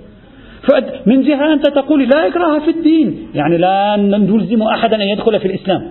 من 1.06 1.22
جهة 1.22 1.52
أنت 1.52 1.66
تقول 1.66 2.08
لا 2.08 2.26
إكراه 2.26 2.58
في 2.58 2.70
الدين. 2.70 3.28
يعني 3.34 3.58
لا 3.58 3.96
نلزم 3.96 4.62
أحدا 4.62 4.96
أن 4.96 5.08
يدخل 5.08 5.40
في 5.40 5.46
الإسلام. 5.46 5.82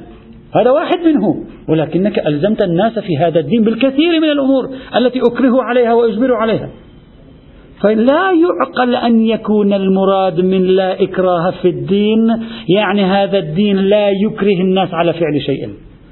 هذا 0.56 0.72
واحد 0.72 0.98
منه 1.06 1.46
ولكنك 1.70 2.28
ألزمت 2.28 2.64
الناس 2.64 3.00
في 3.00 3.18
هذا 3.18 3.40
الدين 3.40 3.64
بالكثير 3.64 4.20
من 4.20 4.30
الأمور 4.32 4.70
التي 4.96 5.20
أكره 5.20 5.64
عليها 5.64 5.94
وأجبر 5.94 6.34
عليها. 6.34 6.70
فلا 7.84 8.32
يعقل 8.32 8.96
أن 8.96 9.26
يكون 9.26 9.74
المراد 9.74 10.40
من 10.40 10.64
لا 10.64 11.04
إكراه 11.04 11.54
في 11.62 11.68
الدين 11.68 12.28
يعني 12.78 13.04
هذا 13.06 13.38
الدين 13.38 13.78
لا 13.78 14.10
يكره 14.10 14.62
الناس 14.62 14.94
على 14.94 15.14
فعل 15.14 15.42
شيء. 15.42 15.70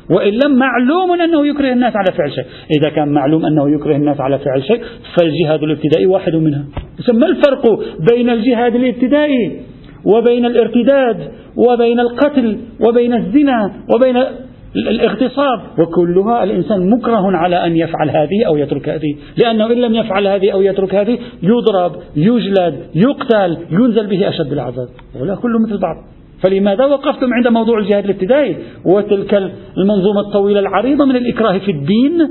وإلا 0.10 0.48
معلوم 0.48 1.22
أنه 1.22 1.48
يكره 1.48 1.74
الناس 1.74 1.94
على 1.96 2.18
فعل 2.18 2.32
شيء. 2.32 2.46
إذا 2.80 2.90
كان 2.90 3.10
معلوم 3.10 3.46
أنه 3.46 3.76
يكره 3.76 3.96
الناس 3.96 4.20
على 4.20 4.40
فعل 4.40 4.64
شيء 4.64 4.82
فالجهاد 5.18 5.64
الابتدائي 5.64 6.06
واحد 6.06 6.36
منها. 6.36 6.66
ما 7.14 7.28
الفرق 7.28 7.80
بين 8.12 8.30
الجهاد 8.30 8.76
الابتدائي 8.76 9.62
وبين 10.06 10.46
الارتداد 10.46 11.32
وبين 11.58 12.00
القتل 12.00 12.58
وبين 12.88 13.14
الزنا 13.14 13.74
وبين 13.96 14.18
الاغتصاب 14.76 15.60
وكلها 15.80 16.44
الإنسان 16.44 16.90
مكره 16.90 17.38
على 17.38 17.66
أن 17.66 17.78
يفعل 17.78 18.10
هذه 18.10 18.46
أو 18.48 18.58
يترك 18.58 18.90
هذه 18.90 19.16
لأنه 19.38 19.66
إن 19.66 19.78
لم 19.78 19.96
يفعل 19.96 20.28
هذه 20.28 20.52
أو 20.52 20.62
يترك 20.62 20.96
هذه 20.96 21.20
يضرب 21.44 21.96
يجلد 22.16 22.86
يقتل 22.96 23.58
ينزل 23.72 24.08
به 24.08 24.30
أشد 24.30 24.52
العذاب 24.52 24.88
ولا 25.22 25.36
كله 25.36 25.60
مثل 25.60 25.78
بعض. 25.78 25.96
فلماذا 26.44 26.86
وقفتم 26.86 27.34
عند 27.34 27.48
موضوع 27.48 27.80
الجهاد 27.80 28.04
الابتدائي؟ 28.04 28.58
وتلك 28.86 29.34
المنظومة 29.78 30.22
الطويلة 30.28 30.60
العريضة 30.60 31.06
من 31.06 31.16
الإكراه 31.16 31.58
في 31.58 31.72
الدين 31.72 32.30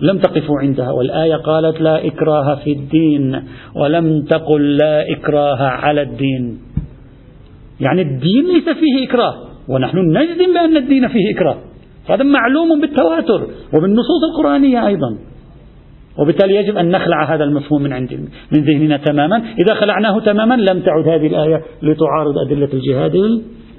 لم 0.00 0.18
تقفوا 0.18 0.60
عندها 0.60 0.90
والآية 0.90 1.34
قالت 1.34 1.80
لا 1.80 2.06
إكراه 2.06 2.54
في 2.64 2.72
الدين 2.72 3.42
ولم 3.74 4.22
تقل 4.22 4.76
لا 4.76 5.12
إكراه 5.12 5.62
على 5.62 6.02
الدين. 6.02 6.58
يعني 7.80 8.02
الدين 8.02 8.46
ليس 8.46 8.64
فيه 8.64 9.08
إكراه. 9.08 9.49
ونحن 9.74 9.98
نجزم 9.98 10.52
بأن 10.54 10.76
الدين 10.76 11.08
فيه 11.08 11.34
إكراه. 11.34 11.56
هذا 12.08 12.22
معلوم 12.22 12.80
بالتواتر 12.80 13.46
وبالنصوص 13.74 14.20
القرآنية 14.32 14.86
أيضا. 14.86 15.18
وبالتالي 16.18 16.56
يجب 16.56 16.76
أن 16.76 16.90
نخلع 16.90 17.34
هذا 17.34 17.44
المفهوم 17.44 17.82
من 17.82 17.92
عند 17.92 18.28
من 18.52 18.60
ذهننا 18.60 18.96
تماما. 18.96 19.36
إذا 19.36 19.74
خلعناه 19.74 20.20
تماما 20.20 20.54
لم 20.54 20.80
تعد 20.80 21.08
هذه 21.08 21.26
الآية 21.26 21.62
لتعارض 21.82 22.38
أدلة 22.46 22.68
الجهاد 22.72 23.14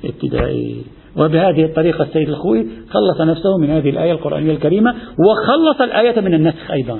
الابتدائي. 0.04 0.82
وبهذه 1.18 1.66
الطريقة 1.66 2.04
السيد 2.04 2.30
الخوي 2.30 2.68
خلص 2.90 3.22
نفسه 3.22 3.58
من 3.58 3.70
هذه 3.70 3.90
الآية 3.90 4.12
القرآنية 4.12 4.52
الكريمة 4.52 4.96
وخلص 5.30 5.82
الآية 5.82 6.22
من 6.22 6.34
النسخ 6.34 6.72
أيضا. 6.72 7.00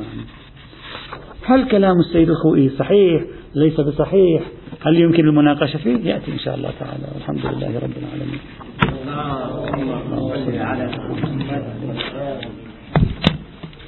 هل 1.52 1.68
كلام 1.68 2.00
السيد 2.00 2.30
الخوئي 2.30 2.70
صحيح؟ 2.70 3.24
ليس 3.56 3.80
بصحيح. 3.80 4.42
هل 4.86 4.96
يمكن 4.96 5.28
المناقشة 5.28 5.78
فيه؟ 5.78 5.98
يأتي 5.98 6.32
إن 6.32 6.40
شاء 6.40 6.56
الله 6.56 6.72
تعالى. 6.80 7.04
والحمد 7.16 7.46
لله 7.46 7.80
رب 7.80 7.92
العالمين. 7.98 8.40